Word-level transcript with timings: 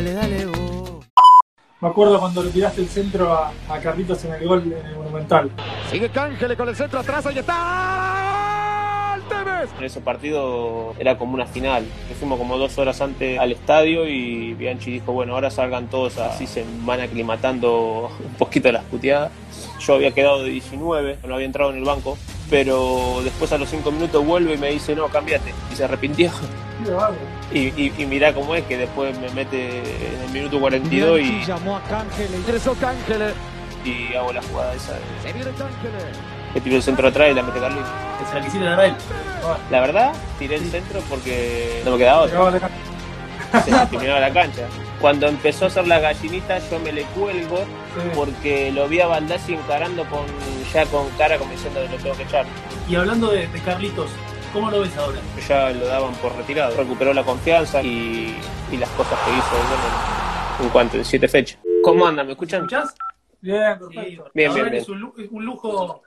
Dale, 0.00 0.14
dale, 0.14 0.46
vos. 0.46 1.04
Me 1.82 1.88
acuerdo 1.88 2.18
cuando 2.18 2.42
le 2.42 2.48
tiraste 2.48 2.80
el 2.80 2.88
centro 2.88 3.34
a, 3.34 3.52
a 3.68 3.80
Carlitos 3.80 4.24
en 4.24 4.32
el 4.32 4.48
gol 4.48 4.62
en 4.62 4.86
el 4.86 4.96
Monumental. 4.96 5.50
Sigue 5.90 6.08
Cángele 6.08 6.56
con 6.56 6.70
el 6.70 6.74
centro 6.74 7.00
atrás, 7.00 7.26
ahí 7.26 7.38
está. 7.38 9.18
Tevez. 9.28 9.68
En 9.78 9.84
ese 9.84 10.00
partido 10.00 10.94
era 10.98 11.18
como 11.18 11.34
una 11.34 11.44
final. 11.44 11.84
Fuimos 12.18 12.38
como 12.38 12.56
dos 12.56 12.78
horas 12.78 12.98
antes 13.02 13.38
al 13.38 13.52
estadio 13.52 14.08
y 14.08 14.54
Bianchi 14.54 14.90
dijo, 14.90 15.12
bueno, 15.12 15.34
ahora 15.34 15.50
salgan 15.50 15.88
todos 15.88 16.16
así 16.16 16.46
se 16.46 16.64
van 16.86 17.00
aclimatando 17.00 18.10
un 18.24 18.34
poquito 18.38 18.72
las 18.72 18.84
puteadas. 18.84 19.30
Yo 19.80 19.96
había 19.96 20.12
quedado 20.12 20.42
de 20.44 20.48
19, 20.48 21.18
no 21.28 21.34
había 21.34 21.44
entrado 21.44 21.72
en 21.72 21.76
el 21.76 21.84
banco, 21.84 22.16
pero 22.50 23.20
después 23.22 23.52
a 23.52 23.58
los 23.58 23.68
5 23.70 23.90
minutos 23.92 24.26
vuelve 24.26 24.54
y 24.54 24.58
me 24.58 24.70
dice, 24.72 24.94
no, 24.96 25.08
cámbiate. 25.08 25.54
Y 25.72 25.76
se 25.76 25.84
arrepintió. 25.84 26.30
Y, 27.52 27.58
y, 27.80 27.92
y 27.96 28.06
mirá 28.06 28.34
cómo 28.34 28.54
es 28.54 28.64
que 28.64 28.76
después 28.76 29.16
me 29.18 29.28
mete 29.30 29.78
en 29.78 30.22
el 30.24 30.30
minuto 30.30 30.58
42 30.58 31.20
y, 31.20 31.44
llamó 31.44 31.76
a 31.76 31.82
Cángele, 31.82 32.36
ingresó 32.38 32.74
Cángele. 32.74 33.32
y 33.84 34.14
hago 34.14 34.32
la 34.32 34.42
jugada 34.42 34.74
esa 34.74 34.94
de 34.94 35.00
Se 35.22 35.32
viene 35.32 35.50
Cángele. 35.52 35.98
que 36.54 36.60
tiro 36.60 36.76
el 36.76 36.82
centro 36.82 37.08
atrás 37.08 37.30
y 37.30 37.34
la 37.34 37.42
mete 37.42 37.60
Carlitos. 37.60 37.88
Se 38.50 38.58
la 38.58 38.76
dar 38.76 38.84
él. 38.86 38.94
La 39.70 39.80
verdad, 39.80 40.12
tiré 40.38 40.56
el 40.56 40.70
centro 40.70 41.00
porque 41.08 41.82
no 41.84 41.92
me 41.92 41.98
quedaba 41.98 42.22
otra. 42.22 42.70
Se 43.64 43.70
discriminaba 43.70 44.20
la 44.20 44.32
cancha. 44.32 44.62
Cuando 45.00 45.26
empezó 45.26 45.64
a 45.64 45.68
hacer 45.68 45.86
la 45.88 45.98
gallinita, 45.98 46.58
yo 46.70 46.78
me 46.80 46.92
le 46.92 47.04
cuelgo 47.04 47.58
Sí. 47.58 48.10
porque 48.14 48.70
lo 48.70 48.86
vi 48.86 49.00
a 49.00 49.06
Baldassi 49.06 49.54
encarando 49.54 50.04
con 50.10 50.24
ya 50.72 50.84
con 50.86 51.08
cara 51.18 51.38
como 51.38 51.50
diciendo 51.50 51.80
lo 51.90 51.96
tengo 51.96 52.16
que 52.16 52.22
echar. 52.24 52.46
Y 52.88 52.94
hablando 52.96 53.28
de, 53.30 53.46
de 53.48 53.60
Carlitos, 53.62 54.10
¿cómo 54.52 54.70
lo 54.70 54.80
ves 54.80 54.96
ahora? 54.96 55.18
Ya 55.48 55.70
lo 55.70 55.86
daban 55.86 56.12
por 56.16 56.36
retirado. 56.36 56.76
Recuperó 56.76 57.12
la 57.14 57.24
confianza 57.24 57.82
y, 57.82 58.36
y 58.70 58.76
las 58.76 58.88
cosas 58.90 59.18
que 59.24 59.30
hizo 59.30 59.50
bueno, 59.50 60.64
en, 60.64 60.68
cuanto 60.68 60.96
en 60.98 61.04
siete 61.04 61.26
fechas. 61.28 61.58
¿Cómo 61.82 62.06
anda? 62.06 62.22
¿Me 62.22 62.32
escuchan? 62.32 62.60
¿Escuchás? 62.60 62.94
Bien, 63.40 63.72
Sí. 63.78 63.78
perfecto. 63.94 64.30
Bien, 64.34 64.52
bien, 64.52 64.64
que 64.64 64.70
bien. 64.70 64.82
Es 64.82 64.88
un, 64.88 65.00
lu- 65.00 65.14
es 65.16 65.28
un 65.30 65.44
lujo, 65.46 66.02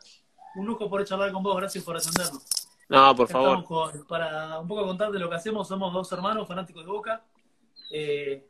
un 0.56 0.66
lujo 0.68 0.90
poder 0.90 1.08
charlar 1.08 1.32
con 1.32 1.42
vos. 1.44 1.58
Gracias 1.58 1.84
por 1.84 1.98
atendernos. 1.98 2.44
No, 2.90 3.16
por 3.16 3.26
Estamos 3.26 3.66
favor. 3.66 3.92
con- 3.92 4.06
para 4.08 4.60
un 4.60 4.68
poco 4.68 4.86
contarte 4.86 5.18
lo 5.18 5.30
que 5.30 5.36
hacemos, 5.36 5.68
somos 5.68 5.92
dos 5.92 6.10
hermanos 6.12 6.48
fanáticos 6.48 6.86
de 6.86 6.92
Boca. 6.92 7.22
eh, 7.92 8.46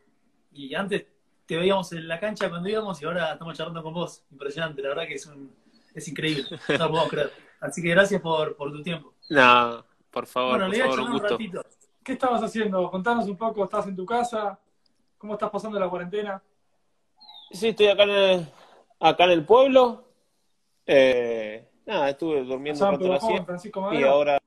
y 0.54 0.76
antes 0.76 1.06
te 1.46 1.58
veíamos 1.58 1.92
en 1.94 2.08
la 2.08 2.20
cancha 2.20 2.50
cuando 2.50 2.70
íbamos 2.70 3.02
y 3.02 3.06
ahora 3.06 3.34
estamos 3.34 3.58
charlando 3.58 3.84
con 3.84 3.94
vos. 3.94 4.24
Impresionante, 4.32 4.82
la 4.82 4.90
verdad 4.90 5.08
que 5.08 5.16
es, 5.16 5.26
un, 5.26 5.54
es 5.94 6.08
increíble. 6.08 6.46
No 6.70 6.78
lo 6.78 6.90
podemos 6.90 7.10
creer. 7.10 7.32
Así 7.60 7.82
que 7.82 7.90
gracias 7.90 8.22
por, 8.22 8.56
por 8.56 8.72
tu 8.72 8.82
tiempo. 8.82 9.14
No, 9.30 9.86
por 10.12 10.28
favor, 10.28 10.52
bueno, 10.52 10.66
por 10.66 10.76
le 10.76 10.84
voy 10.84 10.88
a 10.88 10.92
favor, 10.92 11.00
un 11.00 11.06
un 11.08 11.20
gusto. 11.20 11.30
ratito. 11.30 11.66
¿Qué 12.04 12.14
estabas 12.14 12.44
haciendo? 12.44 12.92
Contanos 12.92 13.26
un 13.28 13.38
poco. 13.38 13.64
¿Estás 13.64 13.88
en 13.88 13.96
tu 13.96 14.06
casa? 14.06 14.60
¿Cómo 15.18 15.34
estás 15.34 15.50
pasando 15.50 15.80
la 15.80 15.90
cuarentena? 15.90 16.44
Sí, 17.52 17.70
estoy 17.70 17.88
acá 17.88 18.04
en 18.04 18.10
el, 18.10 18.48
acá 19.00 19.24
en 19.26 19.32
el 19.32 19.46
pueblo. 19.46 20.10
Eh, 20.86 21.70
nada, 21.86 22.10
estuve 22.10 22.44
durmiendo 22.44 22.86
un 22.86 22.92
rato 22.92 23.06
en 23.06 23.12
la. 23.12 23.46
Francisco 23.46 23.94
Y 23.94 24.04
ahora 24.04 24.38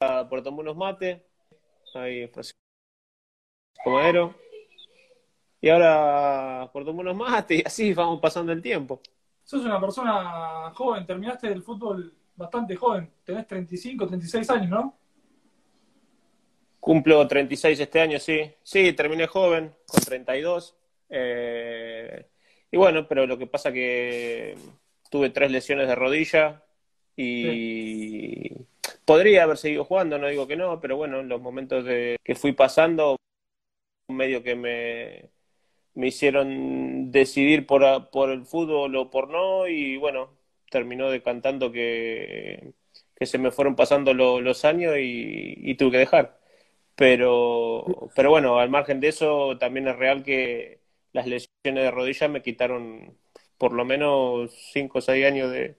ah, 0.00 0.26
por 0.28 0.42
tomar 0.42 0.60
unos 0.60 0.76
mates. 0.76 1.20
Ahí 1.94 2.28
Francisco 2.28 2.58
Madero. 3.86 4.34
Y 5.66 5.68
ahora 5.68 6.70
por 6.72 6.84
tomar 6.84 7.06
unos 7.06 7.16
mates 7.16 7.58
y 7.58 7.62
así 7.66 7.92
vamos 7.92 8.20
pasando 8.20 8.52
el 8.52 8.62
tiempo. 8.62 9.00
Sos 9.42 9.64
una 9.64 9.80
persona 9.80 10.70
joven. 10.72 11.04
Terminaste 11.04 11.48
el 11.48 11.60
fútbol 11.60 12.14
bastante 12.36 12.76
joven. 12.76 13.10
Tenés 13.24 13.48
35, 13.48 14.06
36 14.06 14.50
años, 14.50 14.70
¿no? 14.70 14.96
Cumplo 16.78 17.26
36 17.26 17.80
este 17.80 18.00
año, 18.00 18.20
sí. 18.20 18.48
Sí, 18.62 18.92
terminé 18.92 19.26
joven, 19.26 19.74
con 19.88 20.00
32. 20.02 20.76
Eh, 21.08 22.28
y 22.70 22.76
bueno, 22.76 23.08
pero 23.08 23.26
lo 23.26 23.36
que 23.36 23.48
pasa 23.48 23.72
que 23.72 24.56
tuve 25.10 25.30
tres 25.30 25.50
lesiones 25.50 25.88
de 25.88 25.96
rodilla 25.96 26.62
y 27.16 28.52
podría 29.04 29.42
haber 29.42 29.56
seguido 29.56 29.84
jugando, 29.84 30.16
no 30.16 30.28
digo 30.28 30.46
que 30.46 30.54
no, 30.54 30.78
pero 30.78 30.96
bueno, 30.96 31.18
en 31.18 31.28
los 31.28 31.40
momentos 31.40 31.84
de, 31.84 32.18
que 32.22 32.36
fui 32.36 32.52
pasando, 32.52 33.16
medio 34.08 34.44
que 34.44 34.54
me, 34.54 35.35
me 35.96 36.08
hicieron 36.08 37.12
decidir 37.12 37.66
por, 37.66 38.10
por 38.10 38.30
el 38.30 38.46
fútbol 38.46 38.96
o 38.96 39.10
por 39.10 39.30
no, 39.30 39.68
y 39.68 39.98
bueno, 39.98 40.30
terminó 40.70 41.10
decantando 41.10 41.72
que, 41.72 42.74
que 43.16 43.26
se 43.26 43.38
me 43.38 43.52
fueron 43.52 43.76
pasando 43.76 44.14
lo- 44.14 44.40
los 44.42 44.64
años 44.66 44.96
y, 44.98 45.54
y 45.58 45.76
tuve 45.76 45.92
que 45.92 45.98
dejar. 45.98 46.40
Pero, 46.96 48.10
pero 48.14 48.30
bueno, 48.30 48.58
al 48.58 48.70
margen 48.70 49.00
de 49.00 49.08
eso, 49.08 49.58
también 49.58 49.88
es 49.88 49.96
real 49.96 50.22
que 50.24 50.80
las 51.12 51.26
lesiones 51.26 51.84
de 51.84 51.90
rodilla 51.90 52.28
me 52.28 52.42
quitaron 52.42 53.18
por 53.58 53.72
lo 53.72 53.84
menos 53.84 54.52
5 54.72 54.98
o 54.98 55.00
6 55.02 55.26
años 55.26 55.50
de, 55.52 55.78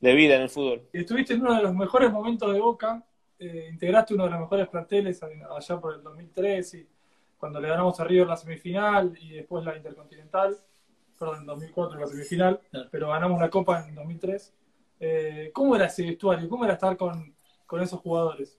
de 0.00 0.14
vida 0.14 0.36
en 0.36 0.42
el 0.42 0.50
fútbol. 0.50 0.88
Estuviste 0.92 1.34
en 1.34 1.40
uno 1.42 1.54
de 1.56 1.62
los 1.62 1.74
mejores 1.74 2.10
momentos 2.12 2.52
de 2.52 2.60
Boca. 2.60 3.04
eh, 3.38 3.68
integraste 3.72 4.14
uno 4.14 4.24
de 4.24 4.30
los 4.30 4.40
mejores 4.40 4.68
planteles 4.68 5.22
allá 5.22 5.80
por 5.80 5.94
el 5.94 6.02
2003, 6.02 6.74
y 6.74 6.88
cuando 7.44 7.60
le 7.60 7.68
ganamos 7.68 8.00
a 8.00 8.04
River 8.04 8.26
la 8.26 8.38
semifinal 8.38 9.12
y 9.20 9.34
después 9.34 9.62
la 9.66 9.76
Intercontinental. 9.76 10.56
Perdón, 11.18 11.40
en 11.40 11.46
2004 11.46 12.00
la 12.00 12.06
semifinal, 12.06 12.58
Claro. 12.70 12.88
pero 12.90 13.08
ganamos 13.10 13.38
la 13.38 13.50
Copa 13.50 13.84
en 13.86 13.94
2003. 13.94 14.54
Eh, 14.98 15.50
¿Cómo 15.52 15.76
era 15.76 15.84
ese 15.84 16.04
vestuario? 16.06 16.48
¿Cómo 16.48 16.64
era 16.64 16.72
estar 16.72 16.96
con, 16.96 17.36
con 17.66 17.82
esos 17.82 18.00
jugadores? 18.00 18.58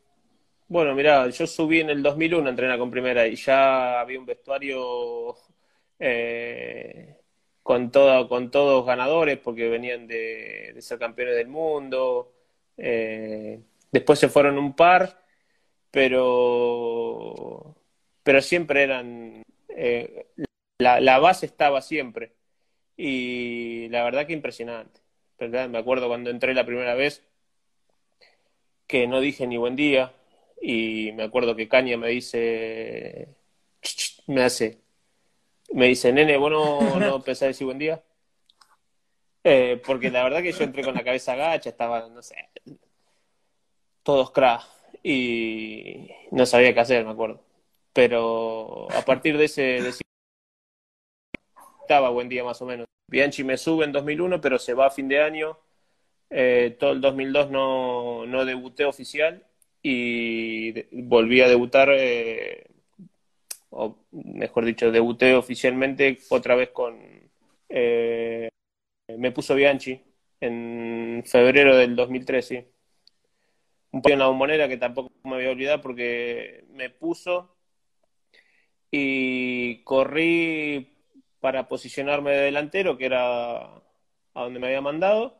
Bueno, 0.67 0.93
mirá, 0.93 1.27
yo 1.29 1.47
subí 1.47 1.79
en 1.79 1.89
el 1.89 2.03
2001 2.03 2.45
a 2.45 2.49
entrenar 2.51 2.77
con 2.77 2.91
primera 2.91 3.25
y 3.25 3.35
ya 3.35 3.99
había 4.01 4.19
un 4.19 4.27
vestuario 4.27 5.33
eh, 5.97 7.17
con, 7.63 7.89
todo, 7.89 8.29
con 8.29 8.51
todos 8.51 8.85
ganadores 8.85 9.39
porque 9.39 9.67
venían 9.67 10.05
de, 10.05 10.73
de 10.75 10.81
ser 10.83 10.99
campeones 10.99 11.37
del 11.37 11.47
mundo. 11.47 12.33
Eh, 12.77 13.59
después 13.91 14.19
se 14.19 14.29
fueron 14.29 14.59
un 14.59 14.75
par, 14.75 15.25
pero, 15.89 17.64
pero 18.25 18.41
siempre 18.41 18.83
eran... 18.83 19.43
eh, 19.69 20.25
la, 20.79 20.99
la 20.99 21.19
base 21.19 21.45
estaba 21.45 21.81
siempre. 21.81 22.33
Y 22.97 23.87
la 23.89 24.03
verdad 24.03 24.27
que 24.27 24.33
impresionante. 24.33 24.99
¿verdad? 25.39 25.69
Me 25.69 25.77
acuerdo 25.77 26.07
cuando 26.07 26.29
entré 26.29 26.53
la 26.53 26.65
primera 26.65 26.95
vez 26.95 27.23
que 28.87 29.07
no 29.07 29.19
dije 29.19 29.47
ni 29.47 29.57
buen 29.57 29.75
día 29.75 30.13
y 30.61 31.11
me 31.13 31.23
acuerdo 31.23 31.55
que 31.55 31.67
Caña 31.67 31.97
me 31.97 32.09
dice, 32.09 33.35
me 34.27 34.43
hace, 34.43 34.79
me 35.73 35.87
dice, 35.87 36.13
nene, 36.13 36.37
¿vos 36.37 36.51
no, 36.51 36.99
no 36.99 37.21
pensás 37.23 37.49
decir 37.49 37.65
buen 37.65 37.79
día? 37.79 38.01
Eh, 39.43 39.81
porque 39.85 40.09
la 40.09 40.23
verdad 40.23 40.41
que 40.41 40.51
yo 40.53 40.63
entré 40.63 40.83
con 40.83 40.95
la 40.95 41.03
cabeza 41.03 41.33
agacha, 41.33 41.69
estaba, 41.69 42.07
no 42.09 42.21
sé, 42.21 42.35
todos 44.03 44.31
crack 44.31 44.63
y 45.03 46.09
no 46.31 46.45
sabía 46.45 46.73
qué 46.73 46.79
hacer, 46.79 47.05
me 47.05 47.11
acuerdo. 47.11 47.44
Pero 47.95 48.91
a 48.91 49.05
partir 49.05 49.37
de 49.37 49.45
ese, 49.45 49.79
estaba 51.79 52.09
buen 52.09 52.27
día 52.27 52.43
más 52.43 52.61
o 52.61 52.65
menos. 52.65 52.87
Bianchi 53.07 53.45
me 53.45 53.55
sube 53.55 53.85
en 53.85 53.93
2001, 53.93 54.41
pero 54.41 54.59
se 54.59 54.73
va 54.73 54.87
a 54.87 54.91
fin 54.91 55.07
de 55.07 55.21
año. 55.21 55.57
Eh, 56.29 56.75
todo 56.77 56.91
el 56.91 56.99
2002 56.99 57.51
no, 57.51 58.25
no 58.25 58.43
debuté 58.43 58.83
oficial 58.83 59.45
y 59.81 60.73
volví 60.91 61.39
a 61.39 61.47
debutar, 61.47 61.89
eh, 61.91 62.65
o 63.69 63.95
mejor 64.11 64.65
dicho, 64.65 64.91
debuté 64.91 65.33
oficialmente 65.35 66.17
otra 66.29 66.55
vez 66.55 66.71
con... 66.71 66.99
eh, 67.69 68.49
me 69.17 69.31
puso 69.31 69.55
Bianchi 69.55 70.01
en 70.41 71.23
febrero 71.25 71.77
del 71.77 71.95
2003, 71.95 72.45
sí. 72.45 72.67
Un 73.91 74.01
partido 74.01 74.15
en 74.15 74.19
la 74.19 74.27
bombonera 74.27 74.67
que 74.67 74.77
tampoco 74.77 75.11
me 75.23 75.35
voy 75.35 75.45
a 75.45 75.51
olvidar 75.51 75.81
porque 75.81 76.65
me 76.71 76.89
puso 76.89 77.54
y 78.97 79.83
corrí 79.83 80.95
para 81.41 81.67
posicionarme 81.67 82.31
de 82.31 82.43
delantero, 82.43 82.97
que 82.97 83.07
era 83.07 83.57
a 83.65 83.81
donde 84.33 84.59
me 84.59 84.67
había 84.67 84.79
mandado. 84.79 85.37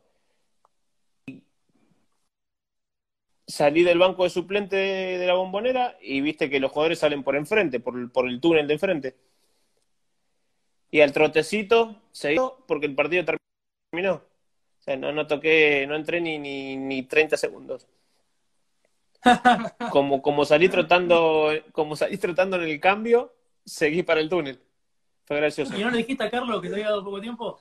Salí 3.46 3.82
del 3.82 3.98
banco 3.98 4.24
de 4.24 4.30
suplente 4.30 4.76
de, 4.76 5.26
la 5.26 5.32
bombonera 5.34 5.96
y 6.02 6.20
viste 6.20 6.50
que 6.50 6.60
los 6.60 6.70
jugadores 6.70 6.98
salen 6.98 7.22
por 7.22 7.34
enfrente, 7.34 7.80
por, 7.80 7.96
el- 7.98 8.10
por 8.10 8.28
el 8.28 8.40
túnel 8.40 8.66
de 8.66 8.74
enfrente. 8.74 9.16
Y 10.90 11.00
al 11.00 11.12
trotecito 11.12 12.02
se 12.12 12.30
dio 12.30 12.58
porque 12.68 12.86
el 12.86 12.94
partido 12.94 13.24
terminó. 13.90 14.14
O 14.16 14.82
sea, 14.82 14.96
no, 14.98 15.12
no 15.12 15.26
toqué, 15.26 15.86
no 15.88 15.96
entré 15.96 16.20
ni, 16.20 16.38
ni, 16.38 16.76
ni 16.76 17.04
30 17.04 17.38
segundos. 17.38 17.86
Como, 19.90 20.20
como 20.22 20.44
salí 20.44 20.68
trotando, 20.68 21.50
como 21.72 21.96
salí 21.96 22.16
trotando 22.18 22.56
en 22.56 22.64
el 22.64 22.80
cambio, 22.80 23.32
seguí 23.66 24.02
para 24.02 24.20
el 24.20 24.28
túnel. 24.28 24.60
Fue 25.26 25.36
gracioso. 25.36 25.76
¿Y 25.76 25.82
no 25.82 25.90
le 25.90 25.98
dijiste 25.98 26.22
a 26.24 26.30
Carlos 26.30 26.62
que 26.62 26.68
te 26.68 26.74
había 26.74 26.86
dado 26.90 27.04
poco 27.04 27.20
tiempo? 27.20 27.60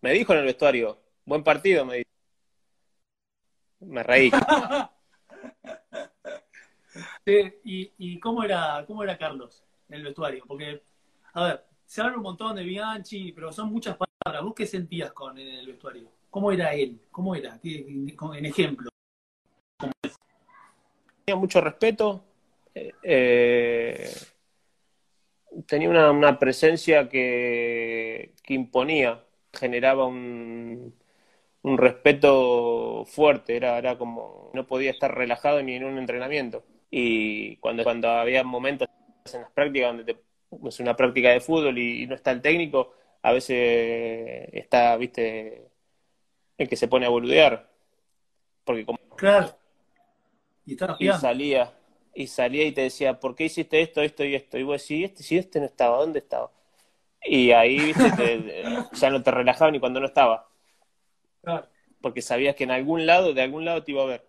Me 0.00 0.12
dijo 0.12 0.32
en 0.32 0.40
el 0.40 0.44
vestuario, 0.44 1.00
buen 1.24 1.42
partido, 1.42 1.84
me 1.86 1.96
dijo. 1.98 2.10
Me 3.80 4.02
reí. 4.02 4.30
Sí, 7.26 7.52
y, 7.64 7.92
y 7.98 8.20
cómo 8.20 8.44
era, 8.44 8.84
cómo 8.86 9.02
era 9.02 9.16
Carlos 9.18 9.64
en 9.88 9.96
el 9.96 10.02
vestuario? 10.04 10.44
Porque, 10.46 10.82
a 11.32 11.44
ver, 11.44 11.64
se 11.86 12.02
habla 12.02 12.16
un 12.18 12.22
montón 12.22 12.54
de 12.54 12.62
Bianchi, 12.62 13.32
pero 13.32 13.50
son 13.50 13.72
muchas 13.72 13.96
palabras. 13.96 14.44
¿Vos 14.44 14.54
qué 14.54 14.66
sentías 14.66 15.12
con 15.12 15.36
el 15.38 15.66
vestuario? 15.66 16.08
¿Cómo 16.30 16.52
era 16.52 16.72
él? 16.74 17.00
¿Cómo 17.10 17.34
era? 17.34 17.58
¿Qué- 17.60 18.14
con- 18.14 18.36
En 18.36 18.44
ejemplo. 18.46 18.90
Tenía 21.24 21.38
mucho 21.40 21.60
respeto, 21.60 22.24
eh, 23.02 24.10
tenía 25.66 25.88
una, 25.88 26.10
una 26.10 26.38
presencia 26.38 27.08
que, 27.08 28.32
que 28.42 28.54
imponía, 28.54 29.24
generaba 29.52 30.06
un, 30.06 30.94
un 31.62 31.78
respeto 31.78 33.04
fuerte, 33.06 33.56
era, 33.56 33.78
era 33.78 33.98
como 33.98 34.50
no 34.54 34.66
podía 34.66 34.90
estar 34.90 35.14
relajado 35.16 35.62
ni 35.62 35.74
en 35.74 35.84
un 35.84 35.98
entrenamiento. 35.98 36.64
Y 36.90 37.56
cuando, 37.56 37.82
cuando 37.84 38.08
había 38.10 38.44
momentos 38.44 38.88
en 39.32 39.40
las 39.42 39.50
prácticas 39.50 39.88
donde 39.88 40.14
te, 40.14 40.20
es 40.68 40.80
una 40.80 40.96
práctica 40.96 41.30
de 41.30 41.40
fútbol 41.40 41.78
y, 41.78 42.02
y 42.02 42.06
no 42.06 42.14
está 42.14 42.30
el 42.30 42.42
técnico, 42.42 42.92
a 43.22 43.32
veces 43.32 44.48
está, 44.52 44.96
viste, 44.96 45.68
el 46.58 46.68
que 46.68 46.76
se 46.76 46.88
pone 46.88 47.06
a 47.06 47.10
boludear. 47.10 47.70
Porque 48.64 48.84
como 48.86 48.98
Claro. 49.16 49.56
Y 50.98 51.12
salía, 51.12 51.72
y 52.14 52.26
salía 52.26 52.64
y 52.66 52.72
te 52.72 52.82
decía, 52.82 53.20
¿por 53.20 53.34
qué 53.34 53.44
hiciste 53.44 53.80
esto, 53.82 54.02
esto 54.02 54.24
y 54.24 54.34
esto? 54.34 54.58
Y 54.58 54.62
vos 54.62 54.80
decís, 54.82 55.04
este, 55.10 55.22
si 55.22 55.36
este 55.36 55.60
no 55.60 55.66
estaba, 55.66 55.98
¿dónde 55.98 56.20
estaba? 56.20 56.50
Y 57.24 57.52
ahí, 57.52 57.86
viste, 57.86 58.12
te- 58.12 58.86
ya 58.94 59.10
no 59.10 59.22
te 59.22 59.30
relajaba 59.32 59.70
ni 59.70 59.80
cuando 59.80 60.00
no 60.00 60.06
estaba, 60.06 60.48
Claro. 61.42 61.68
porque 62.00 62.22
sabías 62.22 62.54
que 62.54 62.64
en 62.64 62.70
algún 62.70 63.04
lado, 63.06 63.32
de 63.34 63.42
algún 63.42 63.64
lado 63.64 63.82
te 63.82 63.90
iba 63.92 64.02
a 64.02 64.06
ver. 64.06 64.24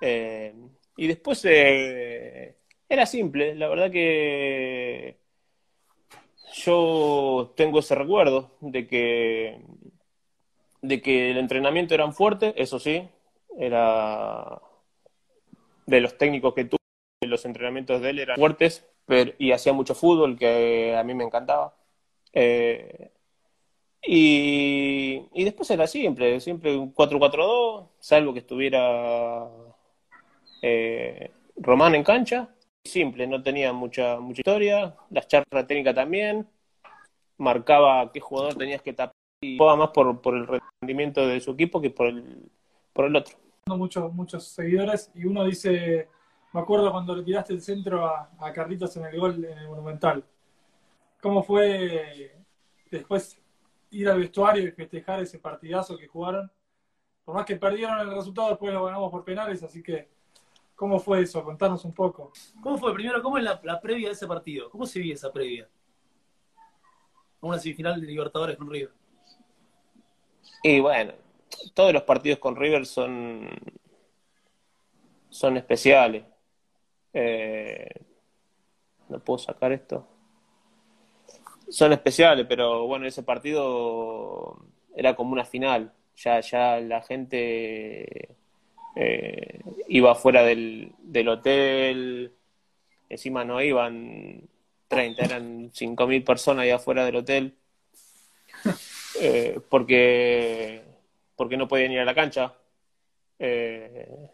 Eh, 0.00 0.52
y 0.96 1.06
después 1.06 1.40
eh, 1.44 2.56
era 2.88 3.06
simple, 3.06 3.54
la 3.54 3.68
verdad 3.68 3.90
que 3.90 5.18
yo 6.54 7.52
tengo 7.56 7.78
ese 7.80 7.94
recuerdo 7.94 8.50
de 8.60 8.86
que, 8.86 9.60
de 10.80 11.00
que 11.00 11.30
el 11.30 11.38
entrenamiento 11.38 11.94
eran 11.94 12.12
fuerte, 12.12 12.54
eso 12.60 12.78
sí, 12.78 13.08
era 13.58 14.60
de 15.86 16.00
los 16.00 16.16
técnicos 16.18 16.54
que 16.54 16.64
tuve, 16.64 16.78
los 17.22 17.44
entrenamientos 17.44 18.00
de 18.00 18.10
él 18.10 18.18
eran 18.18 18.36
fuertes 18.36 18.86
pero, 19.06 19.32
y 19.38 19.52
hacía 19.52 19.72
mucho 19.72 19.94
fútbol 19.94 20.38
que 20.38 20.96
a 20.96 21.02
mí 21.04 21.14
me 21.14 21.24
encantaba. 21.24 21.74
Eh, 22.32 23.10
y, 24.04 25.22
y 25.32 25.44
después 25.44 25.70
era 25.70 25.86
simple, 25.86 26.40
siempre 26.40 26.76
un 26.76 26.94
4-4-2, 26.94 27.88
salvo 28.00 28.32
que 28.32 28.40
estuviera 28.40 29.48
eh, 30.62 31.30
Román 31.56 31.94
en 31.94 32.04
cancha. 32.04 32.48
Simple, 32.84 33.26
no 33.26 33.42
tenía 33.42 33.72
mucha, 33.72 34.18
mucha 34.18 34.40
historia. 34.40 34.94
Las 35.10 35.28
charlas 35.28 35.66
técnicas 35.66 35.94
también. 35.94 36.48
Marcaba 37.38 38.10
qué 38.12 38.20
jugador 38.20 38.54
tenías 38.54 38.82
que 38.82 38.92
tapar 38.92 39.14
y 39.40 39.58
jugaba 39.58 39.76
más 39.76 39.90
por, 39.90 40.20
por 40.20 40.36
el 40.36 40.46
rendimiento 40.80 41.26
de 41.26 41.40
su 41.40 41.52
equipo 41.52 41.80
que 41.80 41.90
por 41.90 42.06
el, 42.06 42.50
por 42.92 43.06
el 43.06 43.16
otro. 43.16 43.36
Tengo 43.64 43.78
muchos, 43.78 44.12
muchos 44.12 44.44
seguidores 44.48 45.10
y 45.14 45.24
uno 45.24 45.44
dice, 45.44 46.08
me 46.52 46.60
acuerdo 46.60 46.90
cuando 46.90 47.14
le 47.14 47.22
tiraste 47.22 47.52
el 47.52 47.62
centro 47.62 48.04
a, 48.04 48.30
a 48.40 48.52
Carlitos 48.52 48.96
en 48.96 49.04
el 49.04 49.20
gol 49.20 49.44
en 49.44 49.56
el 49.56 49.68
Monumental. 49.68 50.24
¿Cómo 51.20 51.44
fue 51.44 52.44
después 52.90 53.40
ir 53.90 54.08
al 54.08 54.18
vestuario 54.18 54.64
y 54.64 54.72
festejar 54.72 55.20
ese 55.20 55.38
partidazo 55.38 55.96
que 55.96 56.08
jugaron? 56.08 56.50
Por 57.24 57.36
más 57.36 57.46
que 57.46 57.54
perdieron 57.54 58.00
el 58.00 58.12
resultado, 58.12 58.48
después 58.48 58.72
lo 58.72 58.84
ganamos 58.84 59.12
por 59.12 59.24
penales, 59.24 59.62
así 59.62 59.80
que 59.80 60.08
¿cómo 60.74 60.98
fue 60.98 61.20
eso? 61.20 61.44
Contanos 61.44 61.84
un 61.84 61.92
poco. 61.92 62.32
¿Cómo 62.60 62.78
fue? 62.78 62.92
Primero, 62.92 63.22
¿cómo 63.22 63.38
es 63.38 63.44
la, 63.44 63.60
la 63.62 63.80
previa 63.80 64.08
de 64.08 64.14
ese 64.14 64.26
partido? 64.26 64.68
¿Cómo 64.70 64.86
se 64.86 64.98
vive 64.98 65.14
esa 65.14 65.32
previa? 65.32 65.68
Una 67.40 67.60
semifinal 67.60 68.00
de 68.00 68.08
Libertadores 68.08 68.56
con 68.56 68.68
River. 68.68 68.92
Y 70.64 70.80
bueno, 70.80 71.12
todos 71.74 71.92
los 71.92 72.02
partidos 72.02 72.38
con 72.38 72.56
River 72.56 72.86
son, 72.86 73.48
son 75.30 75.56
especiales. 75.56 76.24
Eh, 77.12 77.88
no 79.08 79.18
puedo 79.18 79.38
sacar 79.38 79.72
esto. 79.72 80.06
Son 81.68 81.92
especiales, 81.92 82.46
pero 82.48 82.86
bueno, 82.86 83.06
ese 83.06 83.22
partido 83.22 84.58
era 84.94 85.14
como 85.14 85.32
una 85.32 85.44
final. 85.44 85.92
Ya, 86.16 86.40
ya 86.40 86.78
la 86.80 87.02
gente 87.02 88.36
eh, 88.96 89.60
iba 89.88 90.14
fuera 90.14 90.42
del, 90.42 90.92
del 90.98 91.28
hotel. 91.28 92.32
Encima 93.08 93.44
no 93.44 93.62
iban 93.62 94.48
30, 94.88 95.24
eran 95.24 95.70
5.000 95.72 96.24
personas 96.24 96.64
allá 96.64 96.76
afuera 96.76 97.04
del 97.04 97.16
hotel. 97.16 97.56
Eh, 99.20 99.60
porque, 99.68 100.82
porque 101.42 101.56
no 101.56 101.66
podían 101.66 101.90
ir 101.90 101.98
a 101.98 102.04
la 102.04 102.14
cancha. 102.14 102.54
Eh, 103.36 104.30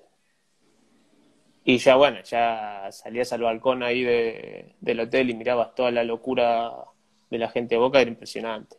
y 1.65 1.79
ya, 1.79 1.97
bueno, 1.97 2.23
ya 2.23 2.91
salías 2.93 3.33
al 3.33 3.41
balcón 3.41 3.83
ahí 3.83 4.03
de, 4.03 4.75
del 4.79 5.01
hotel 5.01 5.31
y 5.31 5.35
mirabas 5.35 5.75
toda 5.75 5.91
la 5.91 6.05
locura 6.05 6.71
de 7.31 7.39
la 7.39 7.49
gente 7.49 7.77
de 7.77 7.81
Boca, 7.81 8.03
era 8.03 8.11
impresionante. 8.11 8.77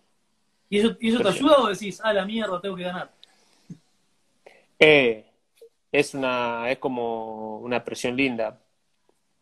¿Y 0.69 0.77
eso, 0.77 0.95
y 0.99 1.09
eso 1.09 1.23
te 1.23 1.29
ayuda 1.29 1.57
o 1.57 1.69
decís, 1.69 1.99
ah, 2.03 2.13
la 2.13 2.23
mierda, 2.23 2.61
tengo 2.61 2.75
que 2.75 2.83
ganar? 2.83 3.11
Eh, 4.81 5.25
es 5.91 6.13
una, 6.13 6.71
es 6.71 6.77
como 6.77 7.57
una 7.57 7.83
presión 7.83 8.15
linda, 8.15 8.61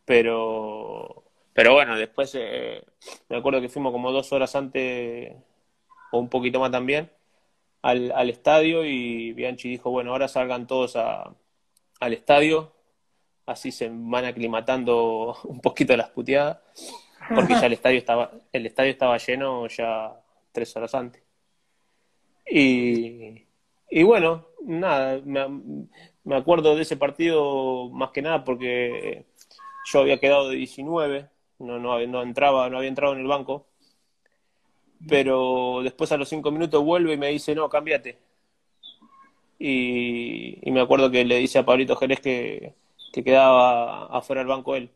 pero, 0.03 1.25
pero 1.53 1.73
bueno, 1.73 1.95
después 1.95 2.31
eh, 2.33 2.83
me 3.29 3.37
acuerdo 3.37 3.61
que 3.61 3.69
fuimos 3.69 3.91
como 3.91 4.11
dos 4.11 4.31
horas 4.33 4.55
antes, 4.55 5.35
o 6.11 6.17
un 6.17 6.27
poquito 6.27 6.59
más 6.59 6.71
también, 6.71 7.11
al, 7.81 8.11
al 8.11 8.29
estadio 8.29 8.85
y 8.85 9.33
Bianchi 9.33 9.69
dijo, 9.69 9.91
bueno, 9.91 10.11
ahora 10.11 10.27
salgan 10.27 10.67
todos 10.67 10.95
a, 10.95 11.33
al 11.99 12.13
estadio, 12.13 12.73
así 13.45 13.71
se 13.71 13.89
van 13.91 14.25
aclimatando 14.25 15.37
un 15.45 15.59
poquito 15.61 15.95
las 15.95 16.09
puteadas, 16.09 16.59
porque 17.33 17.53
ya 17.53 17.65
el 17.65 17.73
estadio 17.79 17.97
estaba, 17.97 18.31
el 18.51 18.65
estadio 18.65 18.91
estaba 18.91 19.17
lleno 19.17 19.67
ya 19.67 20.13
tres 20.51 20.75
horas 20.75 20.93
antes. 20.95 21.23
Y, 22.49 23.45
y 23.89 24.03
bueno, 24.03 24.47
nada, 24.63 25.19
me, 25.23 25.45
me 26.23 26.35
acuerdo 26.35 26.75
de 26.75 26.81
ese 26.81 26.97
partido 26.97 27.89
más 27.89 28.11
que 28.11 28.21
nada 28.21 28.43
porque 28.43 29.25
yo 29.91 29.99
había 29.99 30.19
quedado 30.19 30.49
de 30.49 30.57
19, 30.57 31.29
no, 31.59 31.79
no, 31.79 32.05
no 32.05 32.21
entraba, 32.21 32.69
no 32.69 32.77
había 32.77 32.89
entrado 32.89 33.13
en 33.13 33.21
el 33.21 33.27
banco, 33.27 33.67
pero 35.07 35.81
después 35.83 36.11
a 36.11 36.17
los 36.17 36.29
cinco 36.29 36.51
minutos 36.51 36.83
vuelve 36.83 37.13
y 37.13 37.17
me 37.17 37.29
dice, 37.29 37.55
no, 37.55 37.69
cámbiate. 37.69 38.17
Y, 39.59 40.59
y 40.61 40.71
me 40.71 40.81
acuerdo 40.81 41.09
que 41.11 41.25
le 41.25 41.37
dice 41.37 41.59
a 41.59 41.65
Pablito 41.65 41.95
Jerez 41.95 42.19
que, 42.21 42.73
que 43.11 43.23
quedaba 43.23 44.05
afuera 44.05 44.41
del 44.41 44.47
banco 44.47 44.75
él. 44.75 44.91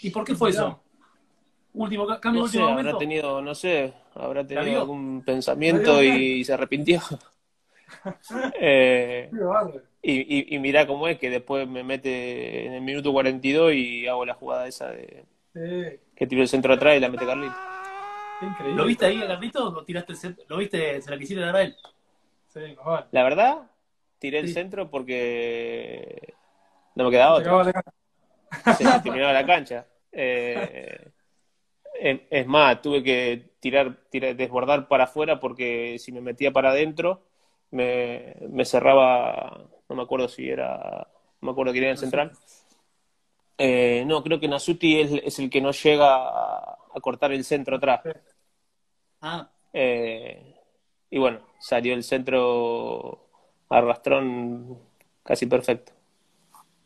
¿Y 0.00 0.10
por 0.10 0.24
qué 0.24 0.34
fue 0.34 0.50
eso? 0.50 0.80
Último, 1.74 2.06
ca- 2.06 2.20
cambio 2.20 2.42
No 2.42 2.46
sé, 2.48 2.58
último 2.58 2.70
habrá 2.70 2.82
momento. 2.82 2.98
tenido, 2.98 3.42
no 3.42 3.54
sé, 3.54 3.94
habrá 4.14 4.46
tenido 4.46 4.80
algún 4.80 5.22
pensamiento 5.24 6.02
y 6.02 6.44
se 6.44 6.52
arrepintió. 6.52 7.00
Eh, 8.60 9.30
y, 10.02 10.54
y, 10.54 10.56
y 10.56 10.58
mirá 10.58 10.86
cómo 10.86 11.08
es 11.08 11.18
que 11.18 11.30
después 11.30 11.68
me 11.68 11.84
mete 11.84 12.66
en 12.66 12.72
el 12.74 12.82
minuto 12.82 13.12
42 13.12 13.74
y 13.74 14.06
hago 14.06 14.24
la 14.26 14.34
jugada 14.34 14.66
esa 14.68 14.90
de 14.90 15.24
Sí, 15.54 15.60
que 16.16 16.26
tiro 16.26 16.42
el 16.42 16.48
centro 16.48 16.74
atrás 16.74 16.96
y 16.96 17.00
la 17.00 17.10
mete 17.10 17.26
Carlito. 17.26 17.56
Increíble. 18.46 18.76
¿Lo 18.76 18.86
viste 18.86 19.06
ahí 19.06 19.20
Carlitos 19.20 19.74
o 19.74 19.84
tiraste 19.84 20.12
el 20.12 20.18
centro? 20.18 20.44
¿Lo 20.48 20.56
viste? 20.58 21.00
¿Se 21.00 21.10
la 21.10 21.18
quisiste 21.18 21.42
dar 21.42 21.56
a 21.56 21.62
él? 21.62 21.76
Sí. 22.48 22.60
La 23.10 23.22
verdad, 23.22 23.70
tiré 24.18 24.38
el 24.38 24.48
Sí. 24.48 24.54
centro 24.54 24.90
porque 24.90 26.34
no 26.94 27.04
me 27.04 27.10
quedaba 27.10 27.40
ganar. 27.40 27.84
Se 28.76 28.84
terminaba 29.02 29.32
la 29.32 29.46
cancha. 29.46 29.86
Eh, 30.12 31.10
es 31.98 32.20
es 32.30 32.46
más, 32.46 32.82
tuve 32.82 33.02
que 33.02 33.52
tirar, 33.60 33.96
tirar, 34.10 34.36
desbordar 34.36 34.88
para 34.88 35.04
afuera 35.04 35.40
porque 35.40 35.98
si 35.98 36.12
me 36.12 36.20
metía 36.20 36.50
para 36.50 36.70
adentro 36.70 37.22
me, 37.70 38.36
me 38.50 38.64
cerraba, 38.64 39.64
no 39.88 39.96
me 39.96 40.02
acuerdo 40.02 40.28
si 40.28 40.48
era, 40.50 41.06
no 41.40 41.46
me 41.46 41.52
acuerdo 41.52 41.72
quién 41.72 41.84
era 41.84 41.92
el 41.92 41.98
central. 41.98 42.32
Eh, 43.56 44.04
no, 44.06 44.22
creo 44.22 44.40
que 44.40 44.48
Nasuti 44.48 45.00
es, 45.00 45.12
es 45.24 45.38
el 45.38 45.48
que 45.48 45.60
no 45.60 45.70
llega 45.70 46.14
a, 46.14 46.76
a 46.94 47.00
cortar 47.00 47.32
el 47.32 47.44
centro 47.44 47.76
atrás. 47.76 48.00
Ah, 49.22 49.48
Eh, 49.72 50.54
y 51.10 51.18
bueno, 51.18 51.40
salió 51.60 51.94
el 51.94 52.02
centro 52.04 53.28
arrastrón 53.68 54.78
casi 55.24 55.46
perfecto. 55.46 55.92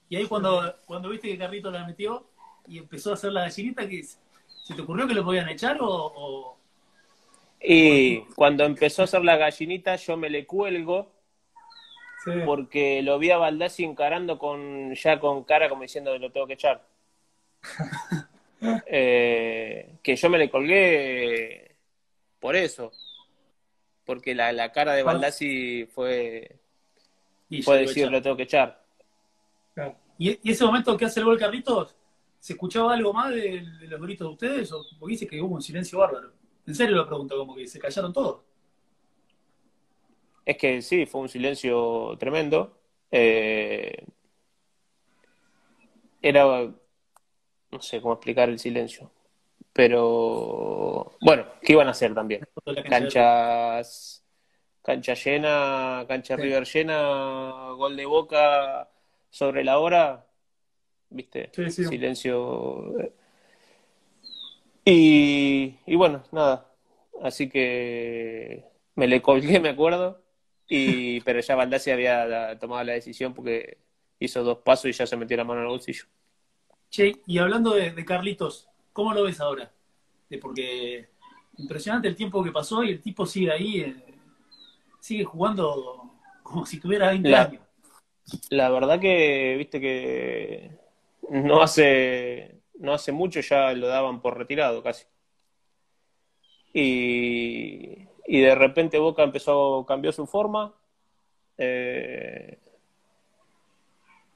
y 0.08 0.16
ahí 0.16 0.26
cuando, 0.26 0.76
cuando 0.86 1.08
viste 1.08 1.28
que 1.28 1.38
Carlitos 1.38 1.72
la 1.72 1.84
metió 1.86 2.26
y 2.68 2.78
empezó 2.78 3.10
a 3.10 3.14
hacer 3.14 3.32
la 3.32 3.42
gallinita, 3.42 3.88
¿qué 3.88 4.00
es? 4.00 4.18
¿se 4.64 4.74
te 4.74 4.82
ocurrió 4.82 5.06
que 5.06 5.14
lo 5.14 5.24
podían 5.24 5.48
echar 5.48 5.78
o, 5.80 5.86
o- 5.88 6.56
Y 7.60 8.20
cuando 8.34 8.64
empezó 8.64 9.02
a 9.02 9.04
hacer 9.06 9.24
la 9.24 9.36
gallinita, 9.36 9.96
yo 9.96 10.16
me 10.16 10.30
le 10.30 10.46
cuelgo 10.46 11.12
Sí. 12.24 12.32
porque 12.44 13.02
lo 13.02 13.18
vi 13.18 13.30
a 13.30 13.38
Baldassi 13.38 13.84
encarando 13.84 14.38
con 14.38 14.94
ya 14.94 15.20
con 15.20 15.44
cara 15.44 15.68
como 15.68 15.82
diciendo 15.82 16.16
lo 16.18 16.30
tengo 16.32 16.46
que 16.46 16.54
echar. 16.54 16.82
Eh, 18.86 19.98
que 20.02 20.16
yo 20.16 20.30
me 20.30 20.38
le 20.38 20.50
colgué 20.50 21.65
por 22.46 22.54
eso. 22.54 22.92
Porque 24.04 24.32
la, 24.32 24.52
la 24.52 24.70
cara 24.70 24.92
de 24.94 25.02
Baldassi 25.02 25.84
fue, 25.86 26.60
Y 27.48 27.60
fue 27.60 27.80
decir 27.80 28.08
lo 28.08 28.22
tengo 28.22 28.36
que 28.36 28.44
echar. 28.44 28.86
Claro. 29.74 29.96
¿Y, 30.16 30.38
y 30.48 30.52
ese 30.52 30.64
momento 30.64 30.96
que 30.96 31.06
hace 31.06 31.18
el 31.18 31.26
gol 31.26 31.40
Carlitos, 31.40 31.96
¿se 32.38 32.52
escuchaba 32.52 32.94
algo 32.94 33.12
más 33.12 33.30
de, 33.30 33.66
de 33.80 33.88
los 33.88 34.00
gritos 34.00 34.28
de 34.28 34.32
ustedes? 34.32 34.70
O, 34.70 34.84
porque 34.96 35.14
dice 35.14 35.26
que 35.26 35.42
hubo 35.42 35.56
un 35.56 35.60
silencio 35.62 35.98
bárbaro. 35.98 36.34
En 36.64 36.74
serio 36.76 36.94
lo 36.94 37.04
pregunto, 37.08 37.36
como 37.36 37.56
que 37.56 37.66
se 37.66 37.80
callaron 37.80 38.12
todos. 38.12 38.42
Es 40.44 40.56
que 40.56 40.80
sí, 40.82 41.04
fue 41.04 41.22
un 41.22 41.28
silencio 41.28 42.16
tremendo. 42.16 42.78
Eh, 43.10 44.06
era, 46.22 46.44
no 47.72 47.80
sé 47.80 48.00
cómo 48.00 48.14
explicar 48.14 48.48
el 48.48 48.60
silencio. 48.60 49.10
Pero 49.76 51.18
bueno, 51.20 51.44
¿qué 51.60 51.74
iban 51.74 51.86
a 51.88 51.90
hacer 51.90 52.14
también? 52.14 52.48
Canchas, 52.88 54.24
cancha 54.82 55.12
llena, 55.12 56.06
cancha 56.08 56.36
Sí. 56.36 56.42
River 56.42 56.64
llena, 56.64 57.72
gol 57.76 57.94
de 57.94 58.06
Boca 58.06 58.88
sobre 59.28 59.62
la 59.64 59.78
hora, 59.78 60.26
¿viste? 61.10 61.50
Sí, 61.52 61.70
sí. 61.70 61.84
Silencio. 61.84 62.94
Y, 64.84 65.74
y 65.84 65.94
bueno, 65.96 66.22
nada. 66.32 66.70
Así 67.22 67.48
que 67.50 68.64
me 68.94 69.06
le 69.06 69.20
colgué, 69.20 69.60
me 69.60 69.68
acuerdo. 69.70 70.22
Y, 70.68 71.20
pero 71.20 71.40
ya 71.40 71.54
Baldassi 71.54 71.90
había 71.90 72.24
la- 72.24 72.58
tomado 72.58 72.82
la 72.82 72.94
decisión 72.94 73.34
porque 73.34 73.78
hizo 74.18 74.42
dos 74.42 74.58
pasos 74.64 74.86
y 74.86 74.92
ya 74.92 75.06
se 75.06 75.16
metió 75.18 75.36
la 75.36 75.44
mano 75.44 75.60
en 75.60 75.66
el 75.66 75.70
bolsillo. 75.72 76.04
Che, 76.90 77.20
y 77.26 77.38
hablando 77.38 77.74
de, 77.74 77.90
de 77.90 78.04
Carlitos, 78.06 78.68
¿cómo 78.96 79.12
lo 79.14 79.24
ves 79.24 79.40
ahora? 79.40 79.70
Porque 80.40 81.08
impresionante 81.58 82.08
el 82.08 82.16
tiempo 82.16 82.42
que 82.42 82.52
pasó 82.52 82.82
y 82.84 82.90
el 82.92 83.02
tipo 83.02 83.26
sigue 83.26 83.52
ahí, 83.52 83.80
eh, 83.80 84.04
sigue 85.00 85.24
jugando 85.24 86.12
como 86.42 86.66
si 86.66 86.80
tuviera 86.80 87.10
20 87.10 87.34
La- 87.34 87.38
años. 87.38 87.62
La 88.50 88.70
verdad 88.70 89.00
que, 89.00 89.56
viste 89.58 89.80
que 89.80 90.72
no 91.30 91.62
hace, 91.62 92.60
no 92.80 92.92
hace 92.94 93.12
mucho 93.12 93.40
ya 93.40 93.72
lo 93.74 93.88
daban 93.88 94.20
por 94.22 94.38
retirado 94.38 94.82
casi. 94.82 95.06
Y, 96.72 98.08
y 98.26 98.40
de 98.40 98.54
repente 98.54 98.98
Boca 98.98 99.22
empezó, 99.22 99.84
cambió 99.86 100.12
su 100.12 100.26
forma. 100.26 100.74
eh, 101.58 102.58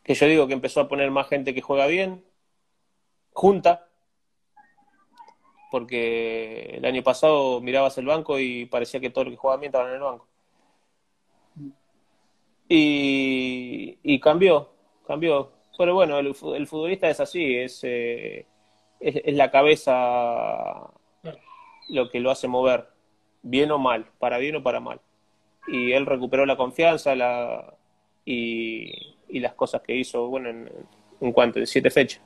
que 0.03 0.15
yo 0.15 0.27
digo 0.27 0.47
que 0.47 0.53
empezó 0.55 0.81
a 0.81 0.89
poner 0.89 1.11
más 1.11 1.29
gente 1.29 1.55
que 1.55 1.63
juega 1.63 1.87
bien, 1.87 2.23
junta, 3.33 3.90
porque 5.71 6.77
el 6.77 6.85
año 6.85 7.03
pasado 7.03 7.61
mirabas 7.61 7.97
el 7.99 8.07
banco 8.07 8.39
y 8.39 8.67
parecía 8.67 9.01
que 9.01 9.11
todo 9.11 9.25
lo 9.25 9.31
que 9.31 9.37
jugaba 9.37 9.61
bien 9.61 9.71
estaban 9.71 9.89
en 9.91 9.97
el 9.97 10.03
banco. 10.03 10.29
Y, 12.69 13.99
y 14.03 14.21
cambió, 14.21 14.71
cambió. 15.07 15.53
Pero 15.77 15.95
bueno, 15.95 16.19
el, 16.19 16.35
fu- 16.35 16.55
el 16.55 16.67
futbolista 16.67 17.09
es 17.09 17.21
así, 17.21 17.57
es, 17.57 17.81
eh, 17.85 18.47
es, 19.01 19.17
es 19.25 19.35
la 19.35 19.51
cabeza 19.51 20.91
lo 21.89 22.11
que 22.11 22.21
lo 22.21 22.31
hace 22.31 22.49
mover, 22.49 22.89
bien 23.43 23.71
o 23.73 23.79
mal, 23.79 24.07
para 24.19 24.39
bien 24.39 24.57
o 24.57 24.63
para 24.63 24.81
mal. 24.81 25.01
Y 25.69 25.93
él 25.93 26.07
recuperó 26.07 26.47
la 26.47 26.57
confianza 26.57 27.15
la, 27.15 27.75
y, 28.25 29.17
y 29.29 29.41
las 29.41 29.55
cosas 29.55 29.83
que 29.83 29.97
hizo, 29.97 30.29
bueno, 30.29 30.51
en, 30.51 30.71
en 31.21 31.33
cuanto, 31.33 31.59
en 31.59 31.67
siete 31.67 31.91
fechas. 31.91 32.23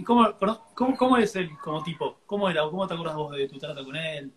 ¿Y 0.00 0.02
cómo, 0.02 0.34
cómo, 0.74 0.96
cómo 0.96 1.16
es 1.18 1.36
él 1.36 1.50
como 1.62 1.82
tipo? 1.82 2.20
¿Cómo 2.24 2.48
era? 2.48 2.62
¿Cómo 2.62 2.86
te 2.88 2.94
acuerdas 2.94 3.16
vos 3.16 3.36
de 3.36 3.46
tu 3.48 3.58
trato 3.58 3.84
con 3.84 3.96
él? 3.96 4.32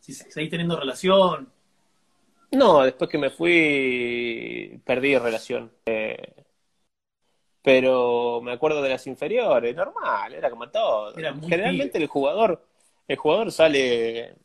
Si 0.00 0.12
se- 0.12 0.30
seguís 0.30 0.50
teniendo 0.50 0.78
relación. 0.78 1.50
No, 2.52 2.82
después 2.82 3.10
que 3.10 3.18
me 3.18 3.30
fui, 3.30 4.80
perdí 4.84 5.18
relación. 5.18 5.72
Eh, 5.86 6.46
pero 7.62 8.40
me 8.42 8.52
acuerdo 8.52 8.80
de 8.82 8.90
las 8.90 9.06
inferiores, 9.06 9.74
normal, 9.74 10.34
era 10.34 10.50
como 10.50 10.70
todo. 10.70 11.16
Era 11.16 11.34
Generalmente 11.48 11.98
el 11.98 12.06
jugador, 12.06 12.64
el 13.08 13.16
jugador 13.16 13.50
sale 13.52 14.36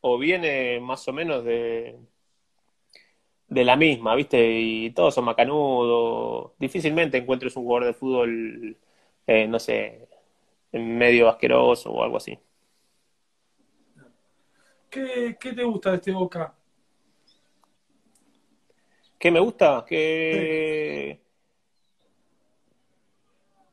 o 0.00 0.18
viene 0.18 0.80
más 0.80 1.06
o 1.08 1.12
menos 1.12 1.44
de, 1.44 1.98
de 3.48 3.64
la 3.64 3.76
misma, 3.76 4.14
¿viste? 4.14 4.38
Y 4.60 4.90
todos 4.92 5.14
son 5.14 5.24
macanudos. 5.24 6.52
Difícilmente 6.58 7.18
encuentres 7.18 7.56
un 7.56 7.64
jugador 7.64 7.86
de 7.86 7.94
fútbol, 7.94 8.76
eh, 9.26 9.46
no 9.48 9.58
sé, 9.58 10.08
medio 10.72 11.28
asqueroso 11.28 11.90
o 11.92 12.02
algo 12.02 12.16
así. 12.16 12.38
¿Qué, 14.90 15.36
¿Qué 15.40 15.52
te 15.52 15.64
gusta 15.64 15.90
de 15.90 15.96
este 15.96 16.12
Boca? 16.12 16.54
¿Qué 19.18 19.30
me 19.30 19.40
gusta? 19.40 19.84
Que 19.86 21.20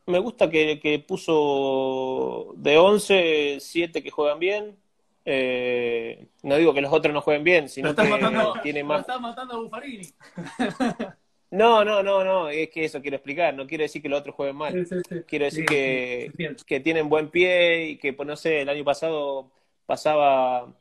me 0.05 0.19
gusta 0.19 0.49
que, 0.49 0.79
que 0.79 0.99
puso 0.99 2.53
de 2.55 2.77
11, 2.77 3.57
7 3.59 4.01
que 4.03 4.11
juegan 4.11 4.39
bien. 4.39 4.77
Eh, 5.25 6.27
no 6.43 6.55
digo 6.55 6.73
que 6.73 6.81
los 6.81 6.91
otros 6.91 7.13
no 7.13 7.21
jueguen 7.21 7.43
bien, 7.43 7.63
Lo 7.63 7.69
sino 7.69 7.89
estás 7.89 8.05
que 8.05 8.11
matando, 8.11 8.53
tiene 8.63 8.81
lo 8.81 8.87
más. 8.87 9.01
estás 9.01 9.21
matando 9.21 9.53
a 9.55 9.57
Buffarini. 9.59 10.07
No, 11.51 11.83
no, 11.83 12.03
no, 12.03 12.23
no, 12.23 12.49
es 12.49 12.69
que 12.69 12.85
eso 12.85 13.01
quiero 13.01 13.17
explicar. 13.17 13.55
No 13.55 13.65
quiero 13.65 13.81
decir 13.81 14.01
que 14.01 14.09
los 14.09 14.19
otros 14.19 14.35
jueguen 14.35 14.55
mal. 14.55 14.73
Sí, 14.73 14.85
sí, 14.85 15.01
sí. 15.09 15.15
Quiero 15.27 15.45
decir 15.45 15.65
que 15.65 16.79
tienen 16.83 17.09
buen 17.09 17.29
pie 17.29 17.87
y 17.89 17.97
que, 17.97 18.13
pues 18.13 18.27
no 18.27 18.35
sé, 18.35 18.61
el 18.61 18.69
año 18.69 18.83
pasado 18.83 19.49
pasaba 19.85 20.71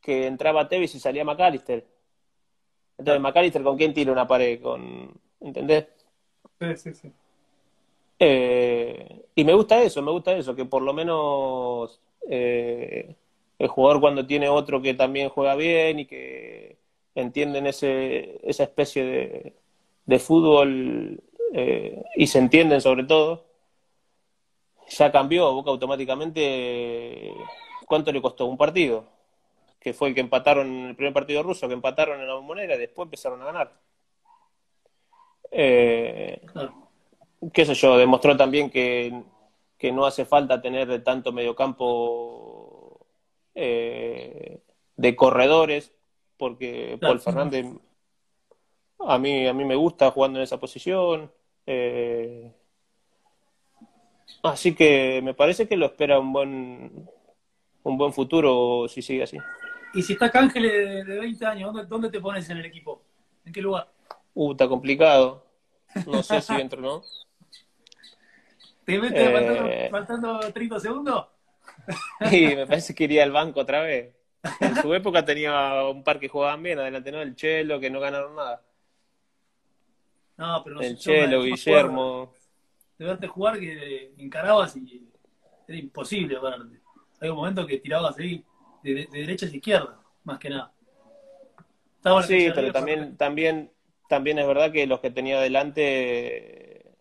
que 0.00 0.26
entraba 0.26 0.68
Tevez 0.68 0.94
y 0.94 1.00
salía 1.00 1.24
McAllister. 1.24 1.86
Entonces, 2.98 3.22
McAllister, 3.22 3.62
¿con 3.62 3.76
quién 3.76 3.94
tira 3.94 4.10
una 4.10 4.26
pared? 4.26 4.60
Con, 4.60 5.12
¿Entendés? 5.40 5.86
Sí, 6.58 6.76
sí, 6.76 6.94
sí. 6.94 7.12
Eh, 8.18 9.26
y 9.36 9.44
me 9.44 9.52
gusta 9.52 9.80
eso, 9.80 10.02
me 10.02 10.10
gusta 10.10 10.36
eso, 10.36 10.56
que 10.56 10.64
por 10.64 10.82
lo 10.82 10.92
menos 10.92 12.00
eh, 12.28 13.14
el 13.60 13.68
jugador 13.68 14.00
cuando 14.00 14.26
tiene 14.26 14.48
otro 14.48 14.82
que 14.82 14.94
también 14.94 15.28
juega 15.28 15.54
bien 15.54 16.00
y 16.00 16.06
que 16.06 16.78
entienden 17.14 17.68
ese, 17.68 18.40
esa 18.42 18.64
especie 18.64 19.04
de, 19.04 19.54
de 20.08 20.18
fútbol 20.18 21.22
eh, 21.52 22.02
y 22.16 22.26
se 22.26 22.38
entienden 22.38 22.80
sobre 22.80 23.04
todo, 23.04 23.44
ya 24.88 25.12
cambió 25.12 25.52
Boca 25.52 25.70
automáticamente. 25.70 27.34
¿Cuánto 27.86 28.10
le 28.10 28.22
costó? 28.22 28.46
Un 28.46 28.56
partido, 28.56 29.04
que 29.78 29.92
fue 29.92 30.08
el 30.08 30.14
que 30.14 30.22
empataron 30.22 30.66
en 30.66 30.86
el 30.88 30.96
primer 30.96 31.12
partido 31.12 31.42
ruso, 31.42 31.68
que 31.68 31.74
empataron 31.74 32.20
en 32.20 32.26
la 32.26 32.34
bombonera 32.34 32.74
y 32.74 32.78
después 32.78 33.04
empezaron 33.04 33.42
a 33.42 33.46
ganar. 33.46 33.72
Eh, 35.50 36.40
qué 37.52 37.66
sé 37.66 37.74
yo, 37.74 37.98
demostró 37.98 38.34
también 38.34 38.70
que, 38.70 39.12
que 39.76 39.92
no 39.92 40.06
hace 40.06 40.24
falta 40.24 40.62
tener 40.62 41.04
tanto 41.04 41.32
mediocampo 41.32 43.06
eh, 43.54 44.62
de 44.96 45.16
corredores, 45.16 45.92
porque. 46.38 46.96
Paul 46.98 47.20
Fernández 47.20 47.66
a 49.00 49.18
mí, 49.18 49.46
a 49.46 49.52
mí 49.54 49.64
me 49.64 49.74
gusta 49.76 50.10
jugando 50.10 50.38
en 50.38 50.44
esa 50.44 50.58
posición. 50.60 51.32
eh, 51.66 52.52
así 54.42 54.74
que 54.74 55.20
me 55.22 55.34
parece 55.34 55.68
que 55.68 55.76
lo 55.76 55.86
espera 55.86 56.18
un 56.20 56.32
buen, 56.32 57.10
un 57.84 57.98
buen 57.98 58.12
futuro 58.12 58.88
si 58.88 59.02
sigue 59.02 59.24
así. 59.24 59.38
Y 59.94 60.02
si 60.02 60.12
está 60.14 60.30
Cángel 60.30 60.62
de, 60.64 61.04
de 61.04 61.18
20 61.20 61.44
años, 61.46 61.72
¿dónde, 61.72 61.86
¿dónde 61.88 62.10
te 62.10 62.20
pones 62.20 62.48
en 62.50 62.58
el 62.58 62.66
equipo? 62.66 63.02
¿En 63.44 63.52
qué 63.52 63.60
lugar? 63.62 63.88
Uh, 64.34 64.52
está 64.52 64.68
complicado. 64.68 65.44
No 66.04 66.22
sé 66.22 66.40
si 66.42 66.58
entro, 66.60 66.80
¿no? 66.80 67.02
¿Te 68.84 68.98
metes 68.98 69.28
Eh. 69.28 69.32
faltando, 69.32 69.76
faltando 69.88 70.52
30 70.52 70.80
segundos? 70.80 71.26
Y 72.32 72.54
me 72.56 72.66
parece 72.66 72.94
que 72.94 73.04
iría 73.04 73.22
al 73.24 73.32
banco 73.32 73.60
otra 73.60 73.82
vez. 73.82 74.14
En 74.60 74.76
su 74.76 74.92
época 74.94 75.24
tenía 75.24 75.82
un 75.88 76.04
par 76.04 76.18
que 76.20 76.28
jugaban 76.28 76.62
bien, 76.62 76.78
adelante 76.78 77.12
no, 77.12 77.20
el 77.22 77.34
Chelo, 77.36 77.80
que 77.80 77.90
no 77.90 78.00
ganaron 78.00 78.34
nada. 78.36 78.62
No, 80.38 80.62
pero 80.64 80.80
El 80.80 80.96
Chelo, 80.98 81.42
Guillermo. 81.42 82.32
De 82.98 83.04
verte 83.06 83.26
jugar 83.28 83.58
que 83.58 84.12
encarabas 84.18 84.76
y 84.76 85.08
era 85.66 85.78
imposible 85.78 86.38
verte. 86.38 86.80
Hay 87.20 87.28
un 87.30 87.36
momento 87.36 87.66
que 87.66 87.78
tirabas 87.78 88.18
ahí 88.18 88.44
de, 88.82 88.94
de 88.94 89.08
derecha 89.12 89.46
a 89.46 89.50
izquierda, 89.50 90.00
más 90.24 90.38
que 90.38 90.50
nada. 90.50 90.72
Estaba 91.96 92.22
Sí, 92.22 92.50
pero 92.54 92.72
también, 92.72 93.16
también, 93.16 93.72
también 94.08 94.38
es 94.38 94.46
verdad 94.46 94.72
que 94.72 94.86
los 94.86 95.00
que 95.00 95.10
tenía 95.10 95.38
adelante 95.38 96.96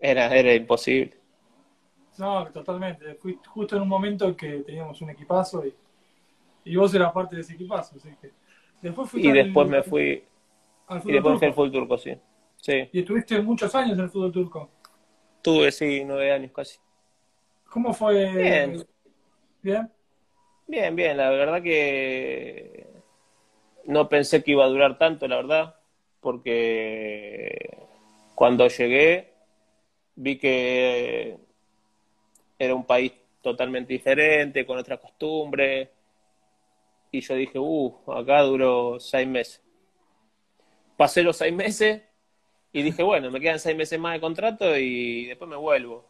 era, 0.00 0.36
era 0.36 0.54
imposible. 0.54 1.16
No, 2.18 2.46
totalmente. 2.52 3.14
Fui 3.16 3.38
justo 3.46 3.76
en 3.76 3.82
un 3.82 3.88
momento 3.88 4.36
que 4.36 4.58
teníamos 4.62 5.00
un 5.00 5.10
equipazo 5.10 5.64
y, 5.66 5.74
y 6.64 6.76
vos 6.76 6.94
eras 6.94 7.12
parte 7.12 7.36
de 7.36 7.42
ese 7.42 7.54
equipazo, 7.54 7.96
así 7.96 8.10
que 8.20 8.32
Después 8.82 9.10
fuiste 9.10 9.28
y 9.28 9.30
al- 9.30 9.38
después 9.38 9.68
me 9.68 9.82
fui, 9.82 10.24
al 10.88 11.02
y 11.06 11.12
después 11.12 11.38
fui 11.38 11.48
al 11.48 11.54
fútbol 11.54 11.72
turco, 11.72 11.98
sí. 11.98 12.12
Sí, 12.62 12.88
Y 12.92 13.00
estuviste 13.00 13.42
muchos 13.42 13.74
años 13.74 13.98
en 13.98 14.04
el 14.04 14.08
fútbol 14.08 14.30
turco. 14.30 14.70
tuve, 15.42 15.72
sí, 15.72 16.04
nueve 16.06 16.30
años 16.30 16.52
casi. 16.54 16.78
¿Cómo 17.68 17.92
fue? 17.92 18.32
Bien. 18.36 18.86
Bien. 19.60 19.90
Bien, 20.68 20.94
bien, 20.94 21.16
la 21.16 21.30
verdad 21.30 21.60
que 21.60 22.86
no 23.86 24.08
pensé 24.08 24.44
que 24.44 24.52
iba 24.52 24.64
a 24.64 24.68
durar 24.68 24.96
tanto, 24.96 25.26
la 25.26 25.36
verdad, 25.38 25.74
porque 26.20 27.78
cuando 28.36 28.68
llegué 28.68 29.32
vi 30.14 30.38
que 30.38 31.36
era 32.60 32.76
un 32.76 32.84
país 32.84 33.12
totalmente 33.40 33.92
diferente, 33.92 34.64
con 34.64 34.78
otras 34.78 35.00
costumbres, 35.00 35.88
y 37.10 37.20
yo 37.20 37.34
dije, 37.34 37.58
uh, 37.58 38.12
acá 38.12 38.42
duró 38.42 39.00
seis 39.00 39.26
meses. 39.26 39.60
Pasé 40.96 41.24
los 41.24 41.36
seis 41.36 41.52
meses 41.52 42.02
y 42.72 42.82
dije, 42.82 43.02
bueno, 43.02 43.30
me 43.30 43.40
quedan 43.40 43.58
seis 43.58 43.76
meses 43.76 43.98
más 43.98 44.14
de 44.14 44.20
contrato 44.20 44.76
y 44.76 45.26
después 45.26 45.48
me 45.48 45.56
vuelvo. 45.56 46.04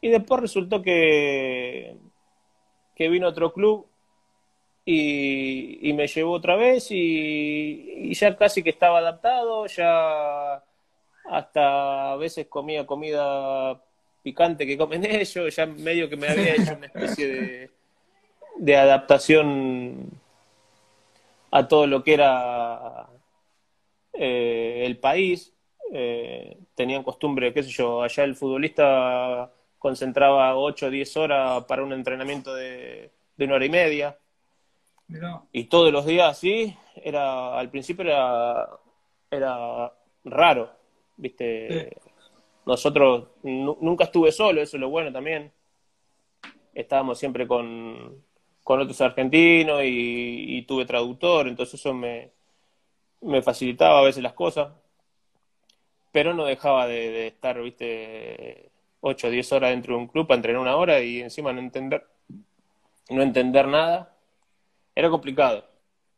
Y 0.00 0.08
después 0.08 0.40
resultó 0.40 0.82
que 0.82 1.96
que 3.00 3.08
vino 3.08 3.28
otro 3.28 3.50
club 3.50 3.86
y, 4.84 5.88
y 5.88 5.94
me 5.94 6.06
llevó 6.06 6.32
otra 6.32 6.54
vez 6.54 6.88
y, 6.90 8.12
ya 8.12 8.36
casi 8.36 8.62
que 8.62 8.68
estaba 8.68 8.98
adaptado, 8.98 9.66
ya 9.68 10.62
hasta 11.24 12.12
a 12.12 12.16
veces 12.16 12.46
comía 12.46 12.84
comida 12.84 13.82
picante 14.22 14.66
que 14.66 14.76
comen 14.76 15.06
ellos, 15.10 15.56
ya 15.56 15.64
medio 15.64 16.10
que 16.10 16.18
me 16.18 16.28
había 16.28 16.56
hecho 16.56 16.74
una 16.76 16.88
especie 16.88 17.26
de, 17.26 17.70
de 18.58 18.76
adaptación 18.76 20.10
a 21.50 21.66
todo 21.68 21.86
lo 21.86 22.04
que 22.04 22.12
era 22.12 23.06
eh, 24.12 24.82
el 24.84 24.98
país. 24.98 25.54
Eh, 25.92 26.58
tenían 26.74 27.02
costumbre, 27.02 27.52
qué 27.52 27.62
sé 27.62 27.70
yo, 27.70 28.02
allá 28.02 28.24
el 28.24 28.36
futbolista 28.36 29.52
concentraba 29.78 30.56
8 30.56 30.86
o 30.86 30.90
10 30.90 31.16
horas 31.16 31.64
para 31.64 31.82
un 31.82 31.92
entrenamiento 31.92 32.54
de, 32.54 33.10
de 33.36 33.44
una 33.44 33.54
hora 33.56 33.64
y 33.66 33.70
media. 33.70 34.18
Mirá. 35.08 35.42
Y 35.52 35.64
todos 35.64 35.92
los 35.92 36.06
días 36.06 36.30
así, 36.30 36.76
era, 36.96 37.58
al 37.58 37.70
principio 37.70 38.04
era, 38.04 38.68
era 39.30 39.92
raro, 40.24 40.70
¿viste? 41.16 41.96
Nosotros 42.66 43.28
nu- 43.42 43.78
nunca 43.80 44.04
estuve 44.04 44.32
solo, 44.32 44.60
eso 44.62 44.76
es 44.76 44.80
lo 44.80 44.90
bueno 44.90 45.12
también. 45.12 45.52
Estábamos 46.74 47.18
siempre 47.18 47.46
con, 47.48 48.24
con 48.62 48.80
otros 48.80 49.00
argentinos 49.00 49.82
y, 49.84 50.58
y 50.58 50.62
tuve 50.62 50.84
traductor, 50.86 51.48
entonces 51.48 51.80
eso 51.80 51.92
me, 51.94 52.32
me 53.22 53.42
facilitaba 53.42 54.00
a 54.00 54.04
veces 54.04 54.22
las 54.22 54.34
cosas. 54.34 54.72
Pero 56.12 56.34
no 56.34 56.44
dejaba 56.44 56.86
de, 56.86 57.10
de 57.10 57.26
estar, 57.28 57.60
¿viste? 57.60 58.70
8 59.00 59.26
o 59.26 59.30
10 59.30 59.52
horas 59.52 59.70
dentro 59.70 59.94
de 59.94 60.00
un 60.00 60.08
club 60.08 60.26
para 60.26 60.36
entrenar 60.36 60.60
una 60.60 60.76
hora 60.76 61.00
y 61.00 61.20
encima 61.20 61.52
no 61.52 61.60
entender, 61.60 62.06
no 63.08 63.22
entender 63.22 63.66
nada. 63.66 64.14
Era 64.94 65.08
complicado. 65.08 65.64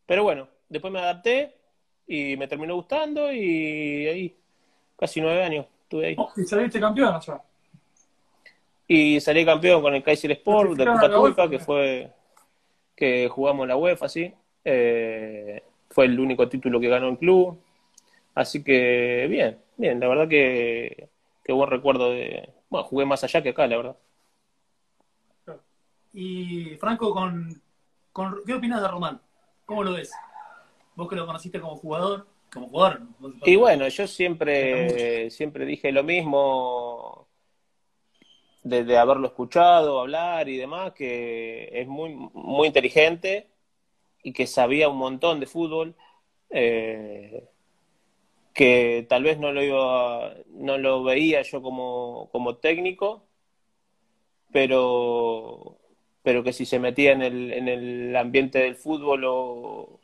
Pero 0.06 0.24
bueno, 0.24 0.48
después 0.68 0.92
me 0.92 0.98
adapté 0.98 1.54
y 2.06 2.36
me 2.36 2.48
terminó 2.48 2.74
gustando 2.74 3.32
y 3.32 4.06
ahí, 4.06 4.36
casi 4.98 5.20
nueve 5.20 5.44
años 5.44 5.66
estuve 5.84 6.06
ahí. 6.08 6.14
Oh, 6.18 6.30
y 6.36 6.44
saliste 6.44 6.80
campeón 6.80 7.14
allá. 7.14 7.40
Y 8.88 9.20
salí 9.20 9.44
campeón 9.44 9.80
con 9.80 9.94
el 9.94 10.02
Kaiser 10.02 10.32
Sport 10.32 10.72
de 10.72 10.84
Copa 10.84 11.10
Turca, 11.10 11.48
que 11.48 11.58
fue 11.58 12.10
que 12.94 13.28
jugamos 13.28 13.66
la 13.66 13.76
UEFA, 13.76 14.08
sí. 14.08 14.32
Eh, 14.64 15.62
fue 15.88 16.06
el 16.06 16.18
único 16.18 16.48
título 16.48 16.78
que 16.78 16.88
ganó 16.88 17.08
el 17.08 17.18
club. 17.18 17.58
Así 18.34 18.64
que 18.64 19.26
bien, 19.28 19.58
bien, 19.76 20.00
la 20.00 20.08
verdad 20.08 20.28
que, 20.28 21.10
que 21.44 21.52
buen 21.52 21.70
recuerdo 21.70 22.10
de... 22.10 22.48
Bueno, 22.70 22.86
jugué 22.88 23.04
más 23.06 23.22
allá 23.24 23.42
que 23.42 23.50
acá, 23.50 23.66
la 23.66 23.76
verdad. 23.76 23.96
Y 26.12 26.76
Franco, 26.76 27.12
con, 27.14 27.60
con- 28.12 28.40
¿qué 28.46 28.54
opinas 28.54 28.82
de 28.82 28.88
Román? 28.88 29.20
¿Cómo 29.64 29.82
lo 29.84 29.92
ves? 29.94 30.12
Vos 30.94 31.08
que 31.08 31.16
lo 31.16 31.26
conociste 31.26 31.60
como 31.60 31.76
jugador, 31.76 32.26
como 32.52 32.68
jugador. 32.68 33.00
¿no? 33.00 33.36
Y 33.44 33.56
bueno, 33.56 33.88
yo 33.88 34.06
siempre, 34.06 35.30
siempre 35.30 35.64
dije 35.66 35.90
lo 35.92 36.04
mismo 36.04 37.28
desde 38.62 38.96
haberlo 38.98 39.26
escuchado 39.28 40.00
hablar 40.00 40.48
y 40.48 40.56
demás, 40.56 40.92
que 40.92 41.68
es 41.80 41.86
muy, 41.88 42.10
muy 42.34 42.68
inteligente 42.68 43.48
y 44.22 44.32
que 44.32 44.46
sabía 44.46 44.88
un 44.88 44.98
montón 44.98 45.40
de 45.40 45.46
fútbol, 45.46 45.96
eh, 46.50 47.48
que 48.54 49.06
tal 49.08 49.22
vez 49.24 49.38
no 49.38 49.52
lo 49.52 49.62
iba, 49.62 50.34
no 50.48 50.78
lo 50.78 51.02
veía 51.04 51.42
yo 51.42 51.62
como, 51.62 52.28
como 52.32 52.56
técnico, 52.56 53.26
pero, 54.52 55.78
pero 56.22 56.42
que 56.44 56.52
si 56.52 56.66
se 56.66 56.78
metía 56.78 57.12
en 57.12 57.22
el, 57.22 57.52
en 57.52 57.68
el 57.68 58.16
ambiente 58.16 58.58
del 58.58 58.76
fútbol 58.76 59.24
o, 59.26 60.00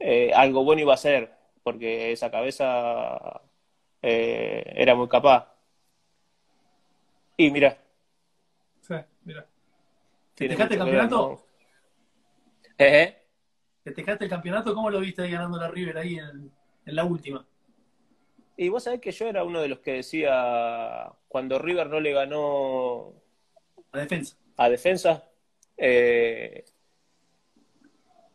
eh, 0.00 0.32
algo 0.34 0.64
bueno 0.64 0.82
iba 0.82 0.94
a 0.94 0.96
ser, 0.98 1.32
porque 1.62 2.12
esa 2.12 2.30
cabeza 2.30 3.42
eh, 4.02 4.72
era 4.76 4.94
muy 4.94 5.08
capaz. 5.08 5.52
Y 7.36 7.50
mira, 7.50 7.78
Sí, 8.80 8.94
mira. 9.24 9.44
¿Festejaste 10.36 10.74
el 10.74 10.80
campeonato? 10.80 11.44
Eh, 12.78 13.02
eh. 13.02 13.22
¿Festejaste 13.82 14.24
el 14.24 14.30
campeonato? 14.30 14.74
¿Cómo 14.74 14.90
lo 14.90 15.00
viste 15.00 15.22
ahí 15.22 15.32
ganando 15.32 15.58
la 15.58 15.68
River 15.68 15.98
ahí 15.98 16.18
en, 16.18 16.52
en 16.84 16.96
la 16.96 17.04
última? 17.04 17.44
Y 18.56 18.68
vos 18.70 18.84
sabés 18.84 19.00
que 19.00 19.12
yo 19.12 19.26
era 19.28 19.44
uno 19.44 19.60
de 19.60 19.68
los 19.68 19.80
que 19.80 19.92
decía, 19.92 21.12
cuando 21.28 21.58
River 21.58 21.88
no 21.88 22.00
le 22.00 22.12
ganó 22.12 23.14
La 23.92 24.00
defensa. 24.02 24.36
a 24.56 24.68
defensa, 24.68 25.12
eh, 25.76 26.64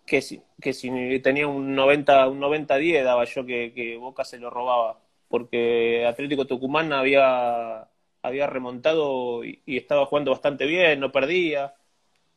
que, 0.05 0.21
si, 0.21 0.41
que 0.61 0.73
si 0.73 1.19
tenía 1.21 1.47
un 1.47 1.75
90, 1.75 2.27
un 2.29 2.39
90-10 2.39 3.03
daba 3.03 3.25
yo 3.25 3.45
que, 3.45 3.73
que 3.73 3.97
Boca 3.97 4.23
se 4.25 4.37
lo 4.39 4.49
robaba, 4.49 4.99
porque 5.27 6.05
Atlético 6.05 6.45
Tucumán 6.47 6.91
había, 6.93 7.87
había 8.21 8.47
remontado 8.47 9.43
y, 9.43 9.61
y 9.65 9.77
estaba 9.77 10.05
jugando 10.05 10.31
bastante 10.31 10.65
bien, 10.65 10.99
no 10.99 11.11
perdía, 11.11 11.75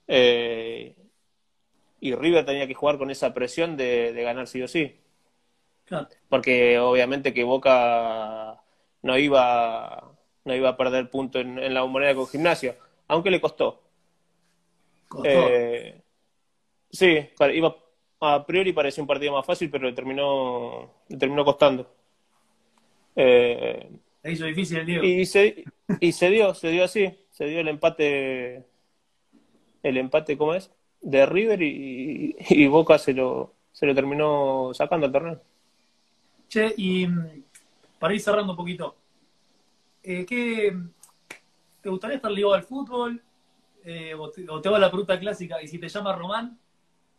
eh, 0.09 0.97
y 2.01 2.15
River 2.15 2.45
tenía 2.45 2.67
que 2.67 2.75
jugar 2.75 2.99
con 2.99 3.11
esa 3.11 3.33
presión 3.35 3.77
de, 3.77 4.13
de 4.13 4.23
ganar 4.23 4.47
sí 4.47 4.63
o 4.63 4.69
sí, 4.69 5.01
Claro. 5.85 6.09
porque 6.29 6.79
obviamente 6.79 7.33
que 7.35 7.45
Boca 7.45 8.63
no 9.03 9.19
iba, 9.19 10.17
no 10.45 10.55
iba 10.55 10.69
a 10.71 10.77
perder 10.77 11.11
punto 11.11 11.39
en, 11.41 11.59
en 11.59 11.75
la 11.75 11.83
bombonera 11.83 12.15
con 12.15 12.27
gimnasia, 12.29 12.77
aunque 13.09 13.31
le 13.31 13.41
costó. 13.41 13.83
Costó. 15.09 15.29
Eh, 15.29 16.03
sí, 16.91 17.19
iba, 17.55 17.77
a 18.21 18.47
priori 18.47 18.73
parecía 18.73 19.03
un 19.03 19.09
partido 19.09 19.33
más 19.35 19.47
fácil, 19.47 19.71
pero 19.71 19.89
le 19.89 19.95
terminó, 19.95 20.93
le 21.09 21.19
terminó 21.19 21.45
costando. 21.45 21.91
Eh, 23.17 23.89
Le 24.23 24.33
hizo 24.33 24.45
difícil 24.47 24.79
el 24.79 24.87
Diego. 24.87 25.05
y 25.05 25.27
se, 25.27 25.69
y 26.01 26.13
se 26.13 26.31
dio, 26.31 26.55
se 26.55 26.69
dio 26.71 26.85
así, 26.85 27.15
se 27.31 27.47
dio 27.47 27.61
el 27.61 27.69
empate, 27.69 28.65
el 29.83 29.97
empate, 29.99 30.37
¿cómo 30.37 30.55
es? 30.55 30.71
De 31.01 31.27
River 31.27 31.63
y, 31.63 32.37
y 32.49 32.67
Boca 32.67 32.99
se 32.99 33.13
lo, 33.15 33.55
se 33.73 33.87
lo 33.87 33.95
terminó 33.95 34.73
sacando 34.75 35.07
al 35.07 35.13
torneo. 35.13 35.41
Che, 36.55 36.73
y 36.77 37.05
mm, 37.05 37.43
para 37.99 38.15
ir 38.15 38.21
cerrando 38.21 38.53
un 38.53 38.57
poquito, 38.57 38.95
eh, 40.05 40.25
¿qué, 40.25 40.73
¿te 41.83 41.89
gustaría 41.89 42.15
estar 42.15 42.31
ligado 42.31 42.55
al 42.55 42.63
fútbol? 42.63 43.21
Eh, 43.85 44.15
o, 44.15 44.31
te, 44.31 44.49
o 44.49 44.61
te 44.61 44.69
hago 44.69 44.79
la 44.79 44.89
pregunta 44.89 45.19
clásica, 45.19 45.61
y 45.61 45.67
si 45.67 45.81
te 45.81 45.89
llama 45.89 46.15
Román, 46.15 46.57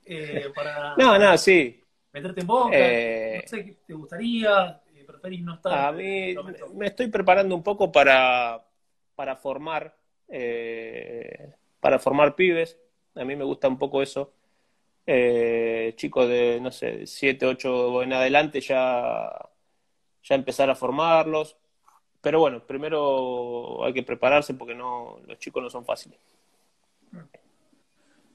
eh, 0.06 0.46
para 0.56 0.96
No, 0.96 1.20
no, 1.20 1.38
sí. 1.38 1.82
meterte 2.14 2.40
en 2.40 2.48
boca, 2.48 2.78
no 2.78 3.42
sé, 3.46 3.66
¿qué 3.66 3.78
¿te 3.86 3.94
gustaría? 3.94 4.82
¿Preferís 5.06 5.42
no 5.44 5.56
estar? 5.56 5.90
A 5.90 5.92
mí 5.92 6.34
me 6.76 6.88
estoy 6.88 7.08
preparando 7.10 7.56
un 7.56 7.62
poco 7.62 7.92
para, 7.92 8.66
para 9.18 9.36
formar, 9.36 9.98
para 11.82 12.00
formar 12.00 12.38
pibes. 12.38 12.78
A 13.16 13.26
mí 13.26 13.36
me 13.36 13.44
gusta 13.44 13.68
un 13.68 13.78
poco 13.78 14.02
eso. 14.02 14.32
Eh, 15.08 15.94
chicos 15.98 16.28
de, 16.28 16.60
no 16.62 16.72
sé, 16.72 17.06
7, 17.06 17.46
8 17.46 18.04
en 18.04 18.14
adelante 18.14 18.60
ya, 18.60 19.30
ya 20.24 20.36
empezar 20.36 20.70
a 20.70 20.76
formarlos. 20.76 21.58
Pero 22.22 22.40
bueno, 22.40 22.66
primero 22.66 23.84
hay 23.86 23.94
que 23.94 24.04
prepararse 24.04 24.56
porque 24.56 24.74
no, 24.74 25.20
los 25.28 25.38
chicos 25.38 25.62
no 25.62 25.70
son 25.70 25.86
fáciles. 25.86 26.18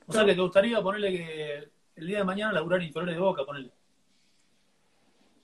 O 0.07 0.13
sea, 0.13 0.25
que 0.25 0.35
te 0.35 0.41
gustaría 0.41 0.81
ponerle 0.81 1.13
que 1.13 1.69
el 1.97 2.07
día 2.07 2.19
de 2.19 2.25
mañana 2.25 2.53
laburar 2.53 2.83
inferiores 2.83 3.17
de 3.17 3.21
boca, 3.21 3.45
ponerle. 3.45 3.73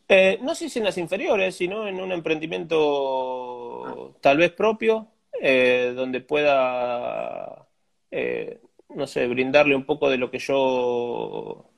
Eh, 0.08 0.38
no 0.42 0.54
sé 0.54 0.68
si 0.68 0.78
en 0.78 0.84
las 0.84 0.98
inferiores, 0.98 1.56
sino 1.56 1.88
en 1.88 2.00
un 2.00 2.12
emprendimiento 2.12 4.14
tal 4.20 4.38
vez 4.38 4.52
propio, 4.52 5.08
eh, 5.40 5.92
donde 5.96 6.20
pueda, 6.20 7.66
eh, 8.10 8.60
no 8.96 9.06
sé, 9.06 9.26
brindarle 9.28 9.76
un 9.76 9.84
poco 9.84 10.08
de 10.10 10.16
lo 10.16 10.30
que 10.30 10.38
yo 10.38 11.70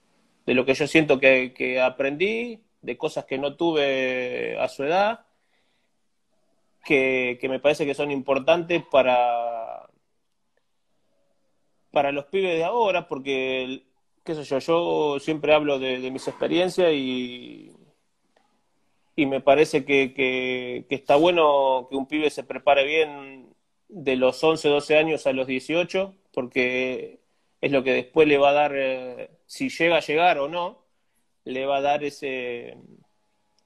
de 0.46 0.54
lo 0.54 0.64
que 0.64 0.74
yo 0.74 0.87
siento 0.87 1.20
que, 1.20 1.52
que 1.52 1.81
aprendí, 1.81 2.62
de 2.81 2.96
cosas 2.96 3.26
que 3.26 3.38
no 3.38 3.57
tuve 3.57 4.57
a 4.59 4.68
su 4.68 4.85
edad, 4.85 5.26
que, 6.85 7.38
que 7.40 7.48
me 7.50 7.61
parece 7.61 7.85
que 7.85 7.94
son 7.94 8.11
importantes 8.11 8.83
para, 8.90 9.90
para 11.90 12.12
los 12.12 12.26
pibes 12.26 12.57
de 12.57 12.64
ahora, 12.64 13.09
porque, 13.09 13.83
qué 14.24 14.35
sé 14.35 14.44
yo, 14.44 14.59
yo 14.61 15.20
siempre 15.20 15.52
hablo 15.52 15.78
de, 15.78 16.11
mis 16.11 16.26
experiencias 16.28 16.92
y, 16.94 17.72
y 19.16 19.26
me 19.26 19.40
parece 19.40 19.85
que, 19.85 20.14
que, 20.14 20.87
que 20.88 20.94
está 20.94 21.16
bueno 21.16 21.88
que 21.90 21.96
un 21.96 22.07
pibe 22.07 22.31
se 22.31 22.44
prepare 22.44 22.87
bien 22.87 23.54
de 23.88 24.16
los 24.16 24.42
11, 24.42 24.68
12 24.68 24.96
años 24.96 25.26
a 25.26 25.33
los 25.33 25.46
18, 25.46 26.14
porque 26.32 27.20
es 27.60 27.72
lo 27.72 27.82
que 27.82 27.92
después 27.92 28.28
le 28.28 28.38
va 28.38 28.50
a 28.50 28.54
dar, 28.54 28.72
eh, 28.74 29.30
si 29.46 29.68
llega 29.68 29.96
a 29.96 30.00
llegar 30.00 30.38
o 30.38 30.48
no, 30.48 30.84
le 31.44 31.66
va 31.66 31.78
a 31.78 31.82
dar 31.82 32.04
ese, 32.04 32.76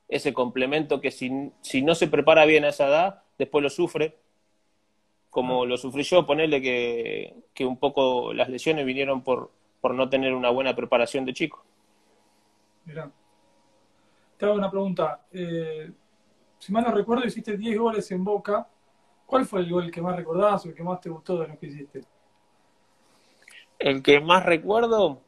ese 0.09 0.33
complemento 0.33 1.01
que 1.01 1.11
si, 1.11 1.53
si 1.63 1.83
no 1.83 1.95
se 1.95 2.09
prepara 2.09 2.45
bien 2.45 2.65
a 2.65 2.69
esa 2.69 2.89
edad, 2.89 3.23
después 3.39 3.63
lo 3.63 3.71
sufre, 3.71 4.19
como 5.31 5.65
lo 5.65 5.77
sufrí 5.77 6.03
yo, 6.03 6.27
ponerle 6.27 6.61
que, 6.61 7.35
que 7.55 7.65
un 7.65 7.79
poco 7.79 8.35
las 8.35 8.49
lesiones 8.49 8.85
vinieron 8.85 9.23
por, 9.23 9.51
por 9.81 9.95
no 9.95 10.09
tener 10.09 10.35
una 10.35 10.51
buena 10.51 10.77
preparación 10.77 11.25
de 11.25 11.33
chico. 11.33 11.65
Mirá. 12.85 13.11
Te 14.37 14.45
hago 14.45 14.55
una 14.55 14.71
pregunta. 14.71 15.27
Eh, 15.33 15.91
si 16.59 16.73
mal 16.73 16.85
no 16.85 16.93
recuerdo, 16.93 17.27
hiciste 17.27 17.57
10 17.57 17.79
goles 17.79 18.11
en 18.13 18.23
Boca. 18.23 18.69
¿Cuál 19.25 19.47
fue 19.47 19.61
el 19.61 19.71
gol 19.71 19.91
que 19.91 20.03
más 20.03 20.15
recordás 20.15 20.65
o 20.65 20.69
el 20.69 20.75
que 20.75 20.83
más 20.83 21.01
te 21.01 21.09
gustó 21.09 21.39
de 21.39 21.49
los 21.49 21.59
que 21.59 21.67
hiciste? 21.67 22.03
El 23.83 24.03
que 24.03 24.21
más 24.21 24.45
recuerdo, 24.45 25.21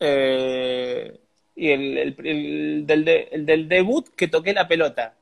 eh, 0.00 1.18
y 1.54 1.70
el, 1.70 1.98
el- 1.98 2.26
el 2.26 2.86
del 2.86 3.04
de- 3.04 3.28
el 3.32 3.46
del 3.46 3.68
debut 3.68 4.08
que 4.16 4.28
toqué 4.28 4.52
la 4.52 4.68
pelota. 4.68 5.14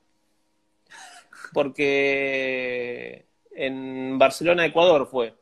Porque 1.53 3.25
en 3.53 4.19
Barcelona, 4.19 4.66
Ecuador 4.66 5.07
fue. 5.11 5.35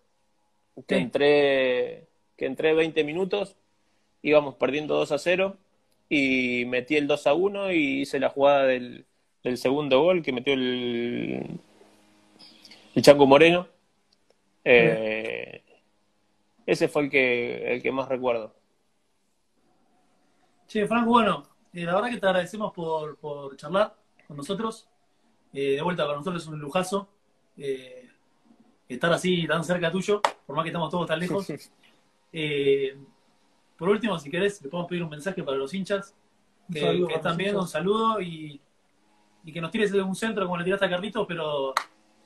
Que 0.86 0.96
entré, 1.02 2.04
que 2.36 2.46
entré 2.46 2.74
20 2.74 3.04
minutos, 3.04 3.56
íbamos 4.22 4.54
perdiendo 4.56 4.94
2 4.96 5.12
a 5.12 5.18
0 5.18 5.56
y 6.08 6.64
metí 6.66 6.96
el 6.96 7.06
2 7.06 7.26
a 7.26 7.34
1 7.34 7.72
y 7.72 8.02
hice 8.02 8.18
la 8.20 8.28
jugada 8.30 8.64
del, 8.66 9.04
del 9.42 9.56
segundo 9.58 10.00
gol 10.02 10.22
que 10.22 10.32
metió 10.32 10.52
el, 10.54 11.58
el 12.94 13.02
Chango 13.02 13.26
Moreno. 13.26 13.68
Eh, 14.64 15.62
ese 16.66 16.88
fue 16.88 17.02
el 17.02 17.10
que, 17.10 17.74
el 17.74 17.82
que 17.82 17.92
más 17.92 18.08
recuerdo. 18.08 18.54
Che, 20.66 20.86
Franco, 20.86 21.10
bueno, 21.10 21.44
eh, 21.72 21.84
la 21.84 21.94
verdad 21.94 22.10
que 22.10 22.18
te 22.18 22.26
agradecemos 22.26 22.72
por, 22.72 23.16
por 23.18 23.56
charlar 23.56 23.94
con 24.26 24.36
nosotros. 24.36 24.88
Eh, 25.52 25.76
de 25.76 25.82
vuelta, 25.82 26.04
para 26.04 26.18
nosotros 26.18 26.42
es 26.42 26.48
un 26.48 26.58
lujazo 26.58 27.08
eh, 27.56 28.08
estar 28.88 29.12
así 29.12 29.46
tan 29.46 29.62
cerca 29.62 29.90
tuyo, 29.90 30.20
por 30.46 30.56
más 30.56 30.64
que 30.64 30.70
estamos 30.70 30.90
todos 30.90 31.06
tan 31.06 31.20
lejos. 31.20 31.46
Eh, 32.36 32.96
por 33.78 33.90
último, 33.90 34.18
si 34.18 34.28
querés, 34.28 34.60
le 34.60 34.68
podemos 34.68 34.88
pedir 34.88 35.04
un 35.04 35.08
mensaje 35.08 35.40
para 35.44 35.56
los 35.56 35.72
hinchas 35.72 36.16
que, 36.72 36.80
saludo 36.80 37.06
que 37.06 37.14
están 37.14 37.36
viendo, 37.36 37.60
un 37.60 37.68
saludo 37.68 38.20
y, 38.20 38.60
y 39.44 39.52
que 39.52 39.60
nos 39.60 39.70
tires 39.70 39.92
de 39.92 40.02
un 40.02 40.16
centro 40.16 40.44
como 40.44 40.56
le 40.56 40.64
tiraste 40.64 40.84
a 40.84 40.90
Carlitos, 40.90 41.24
pero, 41.28 41.72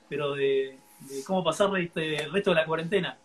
pero 0.09 0.33
de, 0.33 0.79
de 1.01 1.23
cómo 1.27 1.43
pasarle 1.43 1.83
este, 1.83 2.23
el 2.23 2.31
resto 2.31 2.49
de 2.49 2.55
la 2.55 2.65
cuarentena. 2.65 3.19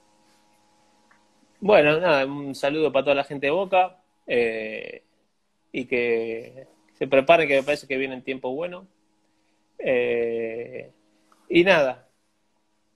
Bueno, 1.61 1.99
nada, 2.01 2.27
un 2.27 2.55
saludo 2.55 2.93
para 2.93 3.05
toda 3.05 3.17
la 3.17 3.25
gente 3.25 3.47
de 3.47 3.53
Boca 3.53 4.01
eh, 4.27 5.03
y 5.73 5.87
que 5.87 6.67
se 6.95 7.07
preparen, 7.07 7.49
que 7.49 7.57
me 7.57 7.62
parece 7.62 7.87
que 7.87 7.97
vienen 7.97 8.23
tiempos 8.23 8.55
buenos. 8.55 8.87
Eh, 9.79 10.93
y 11.49 11.64
nada, 11.64 12.09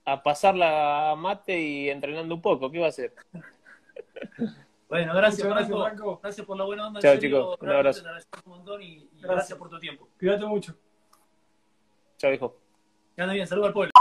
a 0.04 0.22
pasarla 0.22 1.10
a 1.10 1.16
mate 1.16 1.60
y 1.60 1.90
entrenando 1.90 2.34
un 2.34 2.42
poco, 2.42 2.70
¿qué 2.70 2.78
va 2.78 2.86
a 2.86 2.90
hacer? 2.90 3.14
Bueno, 4.88 5.14
gracias, 5.14 5.46
gracias. 5.46 5.78
Gracias 6.22 6.46
por 6.46 6.56
la 6.56 6.64
buena 6.64 6.86
onda. 6.86 7.00
Chao, 7.00 7.18
chicos. 7.18 7.58
Un 7.60 7.68
abrazo. 7.68 8.02
te 8.02 8.08
agradecemos 8.08 8.46
un 8.46 8.52
montón 8.52 8.82
y, 8.82 8.86
y 8.86 8.98
Gracias. 9.10 9.30
gracias 9.30 9.58
por 9.58 9.68
tu 9.68 9.78
tiempo. 9.78 10.08
Cuídate 10.18 10.46
mucho. 10.46 10.74
Chao, 12.16 12.32
hijo. 12.32 12.56
Que 13.14 13.22
ande 13.22 13.34
bien, 13.34 13.46
saludos 13.46 13.68
al 13.68 13.74
pueblo. 13.74 13.92